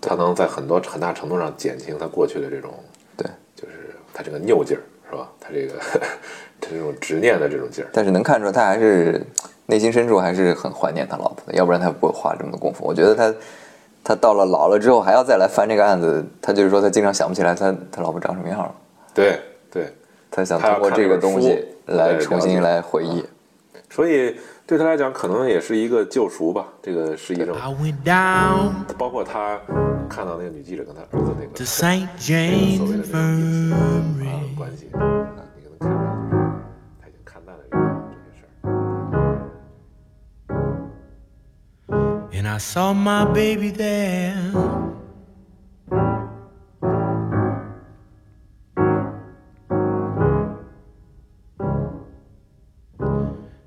[0.00, 2.72] 他能在很多很大程度上减轻他过去的这种，
[3.16, 4.80] 对，就是他这个拗劲儿，
[5.10, 5.28] 是吧？
[5.40, 5.74] 他这个
[6.60, 7.90] 他这种执念的这种劲儿。
[7.92, 9.20] 但是能看出来，他还是
[9.66, 12.84] 内心深处还是很怀念他老婆的，要不然他不会花这么多功夫。
[12.84, 13.34] 我觉得他
[14.04, 18.72] 他到了老了之后还要再来翻这个案子，他就是说他经常想不起来他他老婆长什么样了，
[19.12, 19.40] 对
[19.72, 19.92] 对，
[20.30, 23.24] 他想通过这个东西来重新来回忆。
[23.90, 24.36] 所以
[24.68, 26.66] 对他来讲，可能也是一个救赎吧。
[26.82, 29.58] 这个失忆症，I went down 包括他
[30.10, 31.52] 看到那个女记者跟他儿子那个.
[32.76, 33.76] 所谓的那个
[34.28, 35.00] 啊.关系，啊
[35.56, 36.12] 你可能看出来，
[37.00, 38.58] 他已经看淡了这个这些事儿。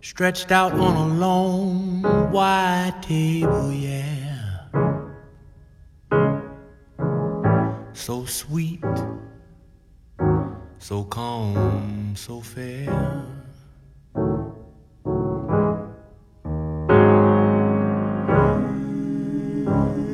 [0.04, 4.66] Stretched out on a long white table, yeah.
[7.94, 8.84] So sweet,
[10.80, 12.90] so calm, so fair.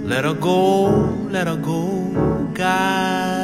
[0.04, 0.90] Let her go,
[1.32, 2.52] let her go.
[2.54, 3.37] God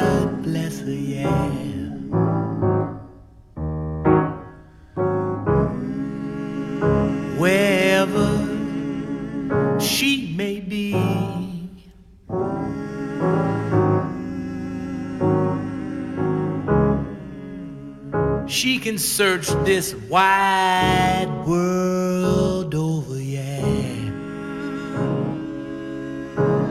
[18.54, 23.60] She can search this wide world over, yeah.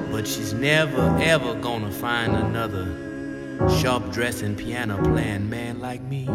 [0.10, 2.88] But she's never ever gonna find another
[3.82, 6.26] sharp dressing piano playing man like me.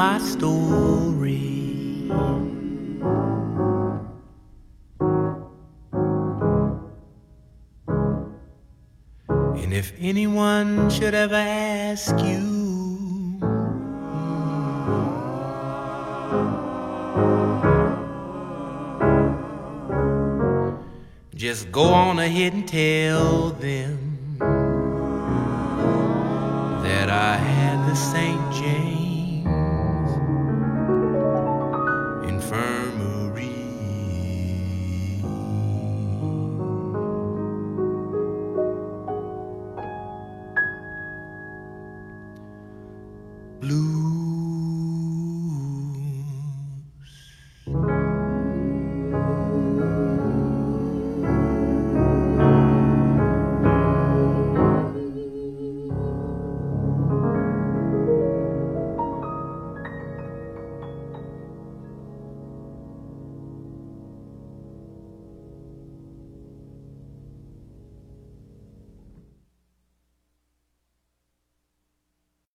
[0.00, 1.36] My story.
[9.60, 12.49] And if anyone should ever ask you,